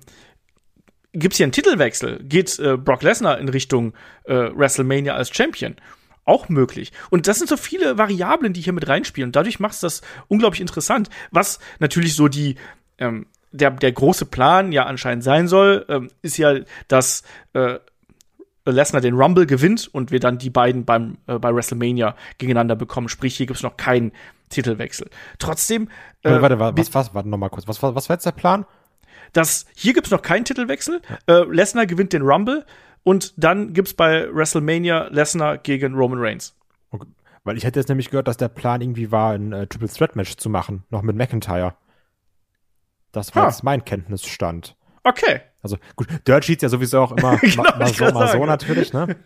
[1.11, 2.23] Gibt es hier einen Titelwechsel?
[2.23, 3.93] Geht äh, Brock Lesnar in Richtung
[4.25, 5.75] äh, WrestleMania als Champion?
[6.25, 6.91] auch möglich.
[7.09, 9.31] Und das sind so viele Variablen, die hier mit reinspielen.
[9.31, 11.09] Dadurch macht es das unglaublich interessant.
[11.31, 12.53] Was natürlich so die,
[12.99, 17.23] ähm, der, der große Plan ja anscheinend sein soll, ähm, ist ja, dass
[17.53, 17.79] äh,
[18.65, 23.09] Lesnar den Rumble gewinnt und wir dann die beiden beim, äh, bei WrestleMania gegeneinander bekommen.
[23.09, 24.11] Sprich, hier gibt's noch keinen
[24.49, 25.09] Titelwechsel.
[25.37, 25.89] Trotzdem.
[26.23, 27.67] Äh, warte, warte, was, was, warte noch mal kurz.
[27.67, 28.65] Was, was, was war jetzt der Plan?
[29.33, 31.01] Das, hier gibt's noch keinen Titelwechsel.
[31.27, 31.41] Ja.
[31.41, 32.65] Äh, Lesnar gewinnt den Rumble
[33.03, 36.55] und dann gibt's bei WrestleMania Lesnar gegen Roman Reigns.
[36.91, 37.07] Okay.
[37.43, 40.15] Weil ich hätte jetzt nämlich gehört, dass der Plan irgendwie war, ein äh, Triple Threat
[40.15, 41.75] Match zu machen, noch mit McIntyre.
[43.11, 43.49] Das war ha.
[43.49, 44.75] jetzt mein Kenntnisstand.
[45.03, 45.41] Okay.
[45.61, 49.17] Also gut, Dirt Sheets ja sowieso auch immer genau, mal, so, mal so natürlich, ne?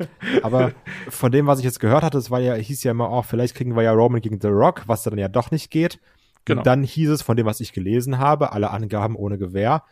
[0.42, 0.72] Aber
[1.10, 3.56] von dem, was ich jetzt gehört hatte, es war ja, hieß ja immer, oh, vielleicht
[3.56, 6.00] kriegen wir ja Roman gegen The Rock, was dann ja doch nicht geht.
[6.46, 6.60] Genau.
[6.60, 9.84] Und dann hieß es, von dem, was ich gelesen habe, alle Angaben ohne Gewehr,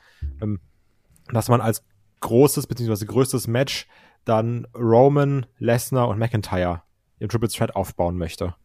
[0.42, 0.60] ähm,
[1.32, 1.84] dass man als
[2.22, 3.88] großes beziehungsweise größtes Match
[4.26, 6.84] dann Roman, Lesnar und McIntyre
[7.20, 8.56] im Triple Threat aufbauen möchte.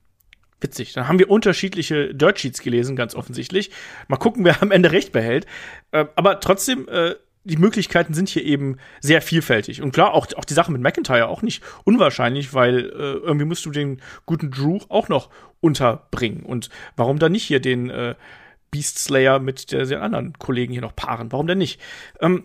[0.60, 0.94] Witzig.
[0.94, 3.70] Dann haben wir unterschiedliche Dirt Sheets gelesen, ganz offensichtlich.
[4.08, 5.46] Mal gucken, wer am Ende recht behält.
[5.92, 9.80] Äh, aber trotzdem, äh, die Möglichkeiten sind hier eben sehr vielfältig.
[9.80, 13.64] Und klar, auch, auch die Sache mit McIntyre auch nicht unwahrscheinlich, weil äh, irgendwie musst
[13.66, 15.30] du den guten Drew auch noch
[15.60, 16.42] unterbringen.
[16.42, 18.16] Und warum dann nicht hier den äh,
[18.72, 21.30] Beast Slayer mit der, den anderen Kollegen hier noch paaren?
[21.30, 21.80] Warum denn nicht?
[22.20, 22.44] Ähm,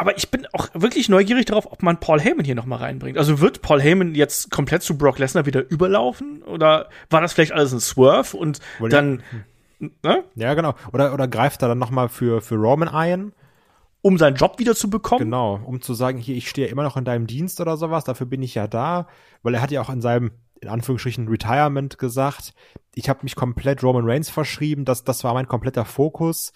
[0.00, 3.18] aber ich bin auch wirklich neugierig darauf, ob man Paul Heyman hier noch mal reinbringt.
[3.18, 6.42] Also wird Paul Heyman jetzt komplett zu Brock Lesnar wieder überlaufen?
[6.42, 9.22] Oder war das vielleicht alles ein Swerve und Wohl dann.
[9.80, 9.88] Ja.
[10.02, 10.24] Ne?
[10.34, 10.74] ja, genau.
[10.92, 13.32] Oder, oder greift er dann noch mal für, für Roman ein?
[14.02, 15.24] um seinen Job wieder zu bekommen.
[15.24, 18.26] Genau, um zu sagen, hier, ich stehe immer noch in deinem Dienst oder sowas, dafür
[18.26, 19.06] bin ich ja da,
[19.42, 20.30] weil er hat ja auch in seinem,
[20.60, 22.54] in Anführungsstrichen, Retirement gesagt,
[22.94, 26.52] ich habe mich komplett Roman Reigns verschrieben, das, das war mein kompletter Fokus.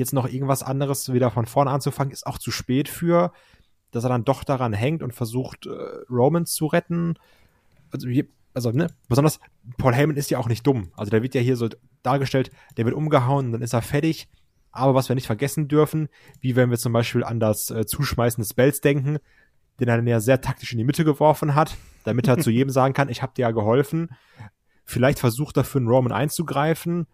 [0.00, 3.32] Jetzt noch irgendwas anderes wieder von vorne anzufangen, ist auch zu spät für,
[3.90, 5.70] dass er dann doch daran hängt und versucht, äh,
[6.10, 7.14] Roman zu retten.
[7.92, 8.08] Also,
[8.54, 9.38] also, ne, besonders
[9.76, 10.90] Paul Heyman ist ja auch nicht dumm.
[10.96, 11.68] Also der wird ja hier so
[12.02, 14.28] dargestellt, der wird umgehauen, dann ist er fertig
[14.72, 16.08] aber was wir nicht vergessen dürfen,
[16.40, 19.18] wie wenn wir zum Beispiel an das äh, Zuschmeißen des Bells denken,
[19.80, 22.70] den er dann ja sehr taktisch in die Mitte geworfen hat, damit er zu jedem
[22.70, 24.10] sagen kann, ich habe dir ja geholfen.
[24.84, 27.06] Vielleicht versucht er für einen Roman einzugreifen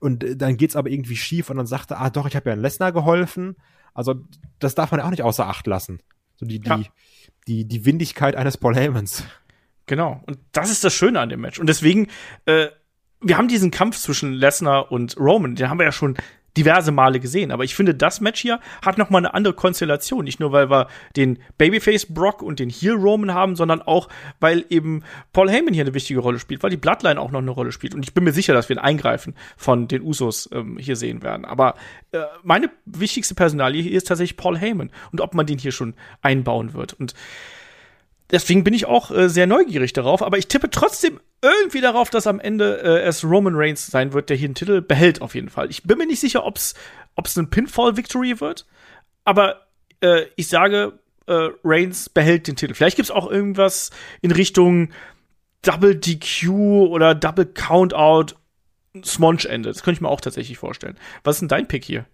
[0.00, 2.50] und äh, dann geht's aber irgendwie schief und dann sagt er, ah doch, ich habe
[2.50, 3.56] ja einen Lesnar geholfen.
[3.94, 4.16] Also
[4.58, 6.00] das darf man ja auch nicht außer Acht lassen.
[6.36, 6.78] So die, ja.
[6.78, 6.86] die,
[7.46, 9.24] die, die Windigkeit eines Paul Heymans.
[9.86, 10.22] Genau.
[10.26, 11.58] Und das ist das Schöne an dem Match.
[11.58, 12.08] Und deswegen,
[12.46, 12.68] äh,
[13.20, 16.16] wir haben diesen Kampf zwischen Lesnar und Roman, den haben wir ja schon
[16.56, 17.52] diverse Male gesehen.
[17.52, 20.24] Aber ich finde, das Match hier hat noch mal eine andere Konstellation.
[20.24, 24.08] Nicht nur, weil wir den Babyface Brock und den Heel Roman haben, sondern auch,
[24.40, 27.50] weil eben Paul Heyman hier eine wichtige Rolle spielt, weil die Bloodline auch noch eine
[27.50, 27.94] Rolle spielt.
[27.94, 31.22] Und ich bin mir sicher, dass wir ein Eingreifen von den Usos ähm, hier sehen
[31.22, 31.44] werden.
[31.44, 31.74] Aber
[32.12, 34.90] äh, meine wichtigste Personalie hier ist tatsächlich Paul Heyman.
[35.12, 36.94] Und ob man den hier schon einbauen wird.
[36.94, 37.14] Und
[38.30, 42.26] deswegen bin ich auch äh, sehr neugierig darauf, aber ich tippe trotzdem irgendwie darauf, dass
[42.26, 45.48] am Ende äh, es Roman Reigns sein wird, der hier den Titel behält auf jeden
[45.48, 45.70] Fall.
[45.70, 46.74] Ich bin mir nicht sicher, ob es
[47.36, 48.66] ein Pinfall-Victory wird,
[49.24, 49.66] aber
[50.00, 52.74] äh, ich sage, äh, Reigns behält den Titel.
[52.74, 54.90] Vielleicht gibt's auch irgendwas in Richtung
[55.62, 56.48] Double DQ
[56.88, 58.34] oder Double Countout
[59.04, 59.68] Smonge-Ende.
[59.68, 60.96] Das könnte ich mir auch tatsächlich vorstellen.
[61.22, 62.06] Was ist denn dein Pick hier?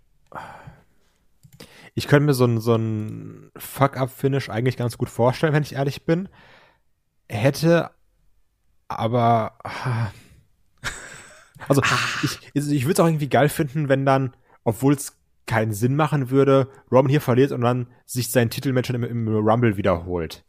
[1.98, 6.04] Ich könnte mir so ein, so ein Fuck-Up-Finish eigentlich ganz gut vorstellen, wenn ich ehrlich
[6.04, 6.28] bin.
[7.28, 7.90] Hätte
[8.86, 9.58] aber.
[11.68, 11.80] Also,
[12.22, 15.16] ich, ich würde es auch irgendwie geil finden, wenn dann, obwohl es
[15.46, 19.78] keinen Sinn machen würde, Roman hier verliert und dann sich sein Titelmatch im, im Rumble
[19.78, 20.44] wiederholt.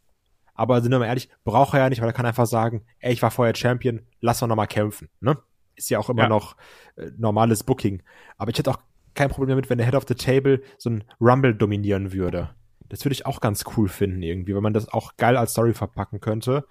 [0.53, 3.13] Aber sind wir mal ehrlich, braucht er ja nicht, weil er kann einfach sagen, ey,
[3.13, 5.37] ich war vorher Champion, lass doch nochmal kämpfen, ne?
[5.75, 6.29] Ist ja auch immer ja.
[6.29, 6.57] noch
[6.97, 8.03] äh, normales Booking.
[8.35, 8.79] Aber ich hätte auch
[9.17, 12.51] kein Problem damit, wenn der Head of the Table so ein Rumble dominieren würde.
[12.87, 15.73] Das würde ich auch ganz cool finden irgendwie, wenn man das auch geil als Story
[15.73, 16.65] verpacken könnte.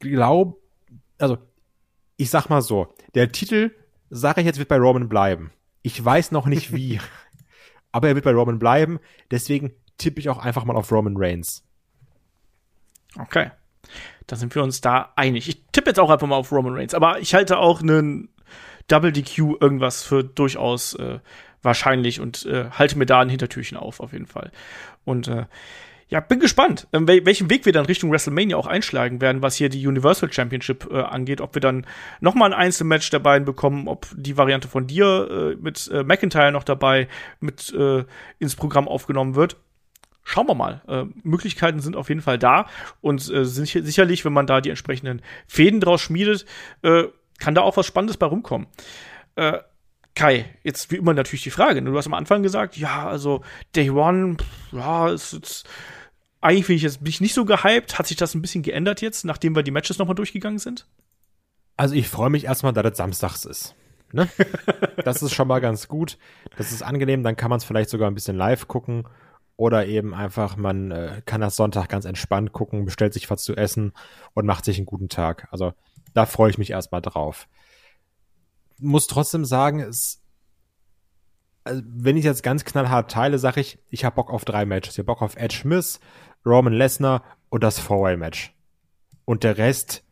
[0.00, 0.58] Glaub,
[1.18, 1.38] also
[2.16, 3.70] ich sag mal so, der Titel,
[4.08, 5.52] sage ich jetzt, wird bei Roman bleiben.
[5.82, 7.00] Ich weiß noch nicht wie,
[7.92, 8.98] aber er wird bei Roman bleiben.
[9.30, 11.64] Deswegen tippe ich auch einfach mal auf Roman Reigns.
[13.18, 13.50] Okay.
[14.26, 15.48] Da sind wir uns da einig.
[15.48, 18.28] Ich tippe jetzt auch einfach mal auf Roman Reigns, aber ich halte auch einen
[18.90, 21.20] Double DQ irgendwas für durchaus äh,
[21.62, 24.50] wahrscheinlich und äh, halte mir da ein Hintertürchen auf, auf jeden Fall.
[25.04, 25.44] Und äh,
[26.10, 29.54] ja, bin gespannt, ähm, wel welchen Weg wir dann Richtung WrestleMania auch einschlagen werden, was
[29.54, 31.40] hier die Universal Championship äh, angeht.
[31.40, 31.86] Ob wir dann
[32.20, 36.02] noch mal ein Einzelmatch der beiden bekommen, ob die Variante von dir äh, mit äh,
[36.02, 37.06] McIntyre noch dabei
[37.38, 38.04] mit äh,
[38.40, 39.56] ins Programm aufgenommen wird.
[40.24, 40.82] Schauen wir mal.
[40.88, 42.66] Äh, Möglichkeiten sind auf jeden Fall da
[43.00, 46.44] und äh, sicherlich, wenn man da die entsprechenden Fäden draus schmiedet,
[46.82, 47.04] äh,
[47.40, 48.68] kann da auch was Spannendes bei rumkommen.
[49.34, 49.58] Äh,
[50.14, 51.82] Kai, jetzt wie immer natürlich die Frage.
[51.82, 53.42] Du hast am Anfang gesagt, ja, also
[53.74, 54.36] Day One,
[54.72, 55.68] ja, ist jetzt
[56.40, 57.98] eigentlich bin ich jetzt bin ich nicht so gehypt.
[57.98, 60.86] Hat sich das ein bisschen geändert jetzt, nachdem wir die Matches nochmal durchgegangen sind?
[61.76, 63.74] Also ich freue mich erstmal, dass es samstags ist.
[64.12, 64.28] Ne?
[65.04, 66.18] das ist schon mal ganz gut.
[66.56, 69.04] Das ist angenehm, dann kann man es vielleicht sogar ein bisschen live gucken.
[69.56, 73.54] Oder eben einfach, man äh, kann das Sonntag ganz entspannt gucken, bestellt sich was zu
[73.54, 73.92] essen
[74.32, 75.48] und macht sich einen guten Tag.
[75.50, 75.74] Also
[76.14, 77.48] da freue ich mich erstmal drauf.
[78.78, 80.22] Muss trotzdem sagen, es,
[81.64, 84.94] also wenn ich jetzt ganz knallhart teile, sage ich, ich habe Bock auf drei Matches.
[84.94, 86.00] Ich habe Bock auf Edge Smith,
[86.44, 88.54] Roman Lesnar und das Four-Way-Match.
[89.24, 90.04] Und der Rest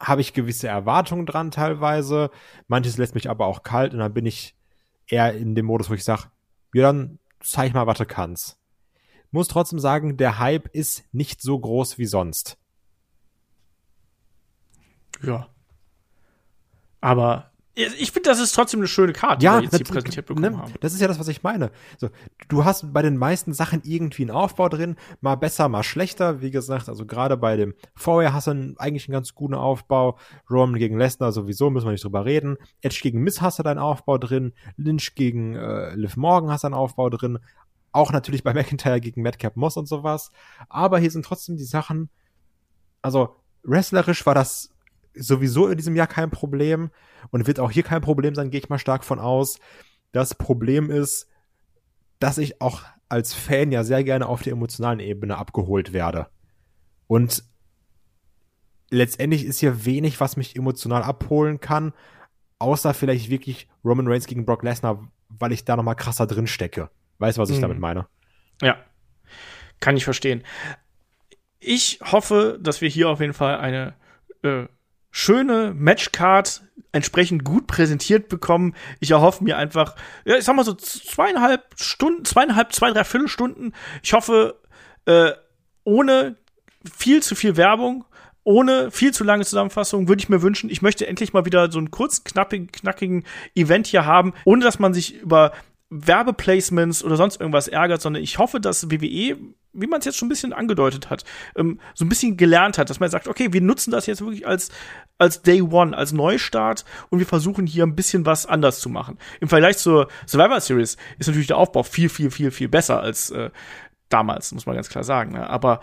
[0.00, 2.30] habe ich gewisse Erwartungen dran teilweise.
[2.68, 4.56] Manches lässt mich aber auch kalt und dann bin ich
[5.06, 6.30] eher in dem Modus, wo ich sage,
[6.72, 8.58] ja, dann zeig mal, was du kannst.
[9.30, 12.58] Muss trotzdem sagen, der Hype ist nicht so groß wie sonst.
[15.22, 15.48] Ja.
[17.00, 20.26] Aber ich finde, das ist trotzdem eine schöne Karte, ja, die wir jetzt hier präsentiert
[20.26, 20.74] bekommen ne, haben.
[20.80, 21.70] Das ist ja das, was ich meine.
[21.98, 22.10] So,
[22.48, 26.42] du hast bei den meisten Sachen irgendwie einen Aufbau drin, mal besser, mal schlechter.
[26.42, 30.18] Wie gesagt, also gerade bei dem Vorher hast du eigentlich einen ganz guten Aufbau.
[30.50, 32.56] Roman gegen Lesnar sowieso, müssen wir nicht drüber reden.
[32.82, 34.52] Edge gegen Miss hast du deinen Aufbau drin.
[34.76, 37.38] Lynch gegen äh, Liv Morgan hast du einen Aufbau drin.
[37.92, 40.32] Auch natürlich bei McIntyre gegen Madcap Moss und sowas.
[40.68, 42.10] Aber hier sind trotzdem die Sachen,
[43.00, 44.69] also wrestlerisch war das
[45.14, 46.90] sowieso in diesem Jahr kein Problem
[47.30, 49.58] und wird auch hier kein Problem sein, gehe ich mal stark von aus.
[50.12, 51.28] Das Problem ist,
[52.18, 56.28] dass ich auch als Fan ja sehr gerne auf der emotionalen Ebene abgeholt werde.
[57.06, 57.42] Und
[58.90, 61.92] letztendlich ist hier wenig, was mich emotional abholen kann,
[62.58, 66.46] außer vielleicht wirklich Roman Reigns gegen Brock Lesnar, weil ich da noch mal krasser drin
[66.46, 66.90] stecke.
[67.18, 67.62] Weißt du, was ich mhm.
[67.62, 68.06] damit meine?
[68.62, 68.76] Ja,
[69.80, 70.44] kann ich verstehen.
[71.58, 73.94] Ich hoffe, dass wir hier auf jeden Fall eine
[74.42, 74.66] äh,
[75.10, 78.74] schöne Matchcard entsprechend gut präsentiert bekommen.
[78.98, 79.94] Ich erhoffe mir einfach,
[80.24, 83.74] ja, ich sag mal so zweieinhalb Stunden, zweieinhalb, zwei, drei Viertelstunden.
[84.02, 84.60] Ich hoffe,
[85.06, 85.32] äh,
[85.84, 86.36] ohne
[86.96, 88.04] viel zu viel Werbung,
[88.42, 91.78] ohne viel zu lange Zusammenfassung würde ich mir wünschen, ich möchte endlich mal wieder so
[91.78, 95.52] einen kurzen, knappigen, knackigen Event hier haben, ohne dass man sich über
[95.90, 99.36] Werbeplacements oder sonst irgendwas ärgert, sondern ich hoffe, dass WWE
[99.72, 101.24] wie man es jetzt schon ein bisschen angedeutet hat,
[101.56, 104.46] ähm, so ein bisschen gelernt hat, dass man sagt, okay, wir nutzen das jetzt wirklich
[104.46, 104.70] als,
[105.18, 109.18] als Day One, als Neustart und wir versuchen hier ein bisschen was anders zu machen.
[109.40, 113.30] Im Vergleich zur Survivor Series ist natürlich der Aufbau viel, viel, viel, viel besser als
[113.30, 113.50] äh,
[114.08, 115.32] damals, muss man ganz klar sagen.
[115.32, 115.48] Ne?
[115.48, 115.80] Aber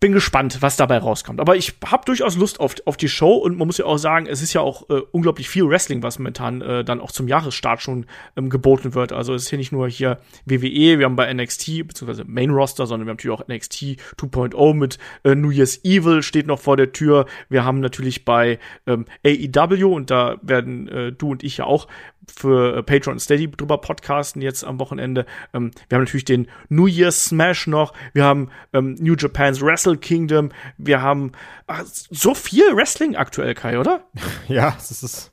[0.00, 1.40] bin gespannt, was dabei rauskommt.
[1.40, 4.26] Aber ich habe durchaus Lust auf, auf die Show und man muss ja auch sagen,
[4.26, 7.82] es ist ja auch äh, unglaublich viel Wrestling, was momentan äh, dann auch zum Jahresstart
[7.82, 9.12] schon ähm, geboten wird.
[9.12, 12.86] Also es ist hier nicht nur hier WWE, wir haben bei NXT, beziehungsweise Main Roster,
[12.86, 13.74] sondern wir haben natürlich auch NXT
[14.18, 17.26] 2.0 mit äh, New Year's Evil steht noch vor der Tür.
[17.48, 21.88] Wir haben natürlich bei ähm, AEW und da werden äh, du und ich ja auch
[22.30, 25.26] für äh, Patreon Steady drüber podcasten jetzt am Wochenende.
[25.54, 27.92] Ähm, wir haben natürlich den New Year's Smash noch.
[28.12, 30.50] Wir haben ähm, New Japan's Wrestle Kingdom.
[30.76, 31.32] Wir haben
[31.66, 34.04] ach, so viel Wrestling aktuell, Kai, oder?
[34.48, 35.32] Ja, es ist.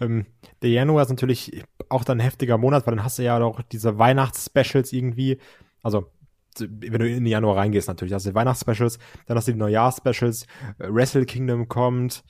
[0.00, 0.26] Ähm,
[0.60, 3.62] der Januar ist natürlich auch dann ein heftiger Monat, weil dann hast du ja auch
[3.62, 5.38] diese Weihnachts-Specials irgendwie.
[5.82, 6.10] Also
[6.58, 9.58] wenn du in den Januar reingehst, natürlich hast du die Weihnachtsspecials, dann hast du die
[9.58, 10.44] Neujahrs-Specials,
[10.78, 12.24] äh, Wrestle Kingdom kommt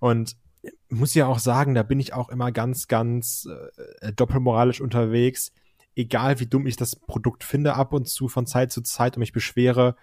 [0.00, 0.36] und
[0.90, 3.48] muss ja auch sagen, da bin ich auch immer ganz, ganz
[4.00, 5.52] äh, doppelmoralisch unterwegs.
[5.94, 9.20] Egal wie dumm ich das Produkt finde, ab und zu von Zeit zu Zeit und
[9.20, 9.96] mich beschwere,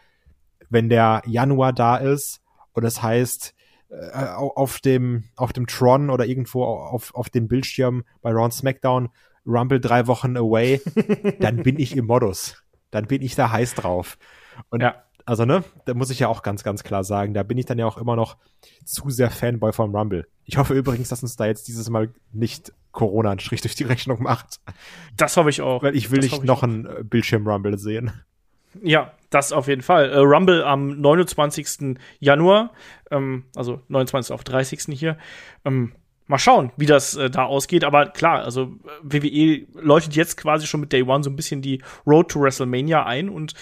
[0.70, 2.42] wenn der Januar da ist
[2.74, 3.54] und das heißt,
[3.90, 9.10] äh, auf dem, auf dem Tron oder irgendwo auf, auf dem Bildschirm bei Raw SmackDown
[9.46, 10.82] Rumble drei Wochen away,
[11.40, 12.64] dann bin ich im Modus.
[12.90, 14.18] Dann bin ich da heiß drauf.
[14.70, 17.58] Und ja also ne, da muss ich ja auch ganz, ganz klar sagen, da bin
[17.58, 18.38] ich dann ja auch immer noch
[18.86, 20.28] zu sehr Fanboy vom Rumble.
[20.44, 23.84] Ich hoffe übrigens, dass uns da jetzt dieses Mal nicht Corona einen Strich durch die
[23.84, 24.60] Rechnung macht.
[25.18, 25.82] Das hoffe ich auch.
[25.82, 28.12] Weil ich will das nicht noch einen äh, Bildschirm-Rumble sehen.
[28.84, 30.10] Ja, das auf jeden Fall.
[30.10, 31.98] Äh, Rumble am 29.
[32.20, 32.72] Januar,
[33.12, 34.34] ähm, also 29.
[34.34, 34.98] auf 30.
[34.98, 35.18] hier.
[35.66, 35.94] Ähm,
[36.28, 37.84] mal schauen, wie das äh, da ausgeht.
[37.84, 38.74] Aber klar, also
[39.04, 43.06] WWE läutet jetzt quasi schon mit Day One so ein bisschen die Road to WrestleMania
[43.06, 43.54] ein und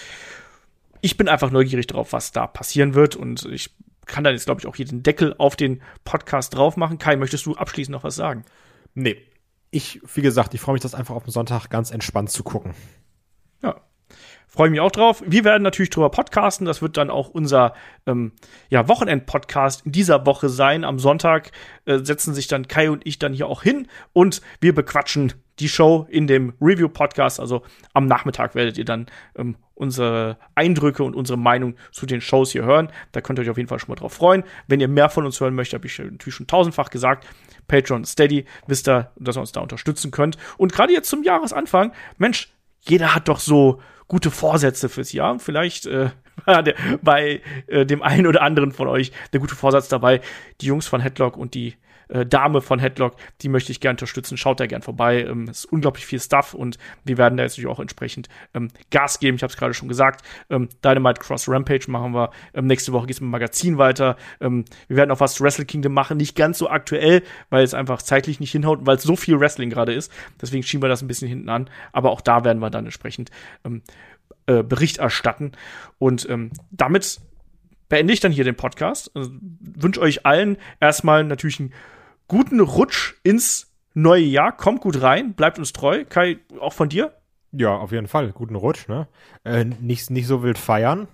[1.00, 3.70] ich bin einfach neugierig darauf, was da passieren wird und ich
[4.06, 6.98] kann dann jetzt, glaube ich, auch hier den Deckel auf den Podcast drauf machen.
[6.98, 8.44] Kai, möchtest du abschließend noch was sagen?
[8.94, 9.16] Nee.
[9.70, 12.74] Ich, wie gesagt, ich freue mich, das einfach auf dem Sonntag ganz entspannt zu gucken.
[13.62, 13.80] Ja,
[14.54, 15.20] freue mich auch drauf.
[15.26, 16.64] Wir werden natürlich drüber podcasten.
[16.64, 17.74] Das wird dann auch unser
[18.06, 18.30] ähm,
[18.68, 20.84] ja, Wochenend-Podcast in dieser Woche sein.
[20.84, 21.50] Am Sonntag
[21.86, 25.68] äh, setzen sich dann Kai und ich dann hier auch hin und wir bequatschen die
[25.68, 27.40] Show in dem Review-Podcast.
[27.40, 27.62] Also
[27.94, 32.64] am Nachmittag werdet ihr dann ähm, unsere Eindrücke und unsere Meinung zu den Shows hier
[32.64, 32.92] hören.
[33.10, 34.44] Da könnt ihr euch auf jeden Fall schon mal drauf freuen.
[34.68, 37.26] Wenn ihr mehr von uns hören möchtet, habe ich natürlich schon tausendfach gesagt.
[37.66, 40.38] Patreon Steady, wisst ihr, dass ihr uns da unterstützen könnt.
[40.58, 42.52] Und gerade jetzt zum Jahresanfang, Mensch,
[42.82, 43.80] jeder hat doch so
[44.14, 45.40] gute Vorsätze fürs Jahr.
[45.40, 46.10] Vielleicht äh,
[47.02, 50.20] bei äh, dem einen oder anderen von euch der gute Vorsatz dabei,
[50.60, 51.74] die Jungs von Headlock und die
[52.08, 54.36] äh, Dame von Headlock, die möchte ich gerne unterstützen.
[54.36, 55.24] Schaut da gern vorbei.
[55.24, 59.18] Ähm, ist unglaublich viel Stuff und wir werden da jetzt natürlich auch entsprechend ähm, Gas
[59.18, 59.36] geben.
[59.36, 60.24] Ich habe es gerade schon gesagt.
[60.50, 62.30] Ähm, Dynamite Cross Rampage machen wir.
[62.54, 64.16] Ähm, nächste Woche geht es mit dem Magazin weiter.
[64.40, 66.16] Ähm, wir werden auch was zu Wrestle Kingdom machen.
[66.16, 69.70] Nicht ganz so aktuell, weil es einfach zeitlich nicht hinhaut, weil es so viel Wrestling
[69.70, 70.12] gerade ist.
[70.40, 71.70] Deswegen schieben wir das ein bisschen hinten an.
[71.92, 73.30] Aber auch da werden wir dann entsprechend
[73.64, 73.82] ähm,
[74.46, 75.52] äh, Bericht erstatten.
[75.98, 77.20] Und ähm, damit
[77.88, 79.10] beende ich dann hier den Podcast.
[79.14, 81.72] Also, wünsche euch allen erstmal natürlich einen
[82.28, 84.56] guten Rutsch ins neue Jahr.
[84.56, 86.04] Kommt gut rein, bleibt uns treu.
[86.08, 87.14] Kai, auch von dir?
[87.52, 88.32] Ja, auf jeden Fall.
[88.32, 89.06] Guten Rutsch, ne?
[89.44, 91.06] Äh, nicht, nicht so wild feiern.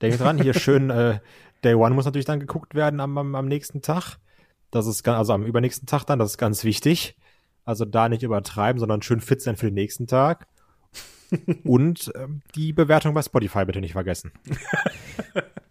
[0.00, 1.18] Denkt dran, hier schön, äh,
[1.62, 4.16] Day One muss natürlich dann geguckt werden am, am, am nächsten Tag.
[4.70, 7.16] Das ist also am übernächsten Tag dann, das ist ganz wichtig.
[7.64, 10.48] Also da nicht übertreiben, sondern schön fit sein für den nächsten Tag.
[11.64, 14.32] Und äh, die Bewertung bei Spotify bitte nicht vergessen.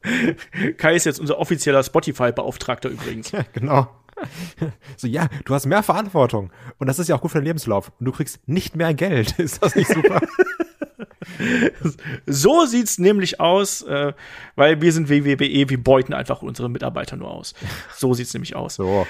[0.78, 3.32] Kai ist jetzt unser offizieller Spotify-Beauftragter übrigens.
[3.32, 3.88] Ja, genau.
[4.98, 6.52] So, ja, du hast mehr Verantwortung.
[6.78, 7.92] Und das ist ja auch gut für den Lebenslauf.
[8.00, 9.32] Und du kriegst nicht mehr Geld.
[9.40, 10.22] Ist das nicht super?
[12.26, 14.14] so sieht's nämlich aus, äh,
[14.56, 17.54] weil wir sind WWE, wir beuten einfach unsere Mitarbeiter nur aus.
[17.96, 18.76] So sieht's nämlich aus.
[18.76, 19.06] So.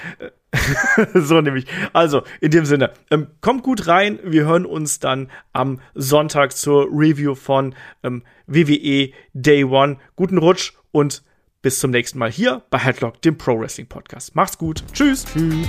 [1.14, 1.66] so nämlich.
[1.92, 4.18] Also, in dem Sinne, ähm, kommt gut rein.
[4.24, 9.96] Wir hören uns dann am Sonntag zur Review von ähm, WWE Day One.
[10.16, 11.22] Guten Rutsch und
[11.62, 14.34] bis zum nächsten Mal hier bei Headlock, dem Pro Wrestling Podcast.
[14.34, 14.82] Macht's gut.
[14.92, 15.24] Tschüss.
[15.24, 15.68] Tschüss.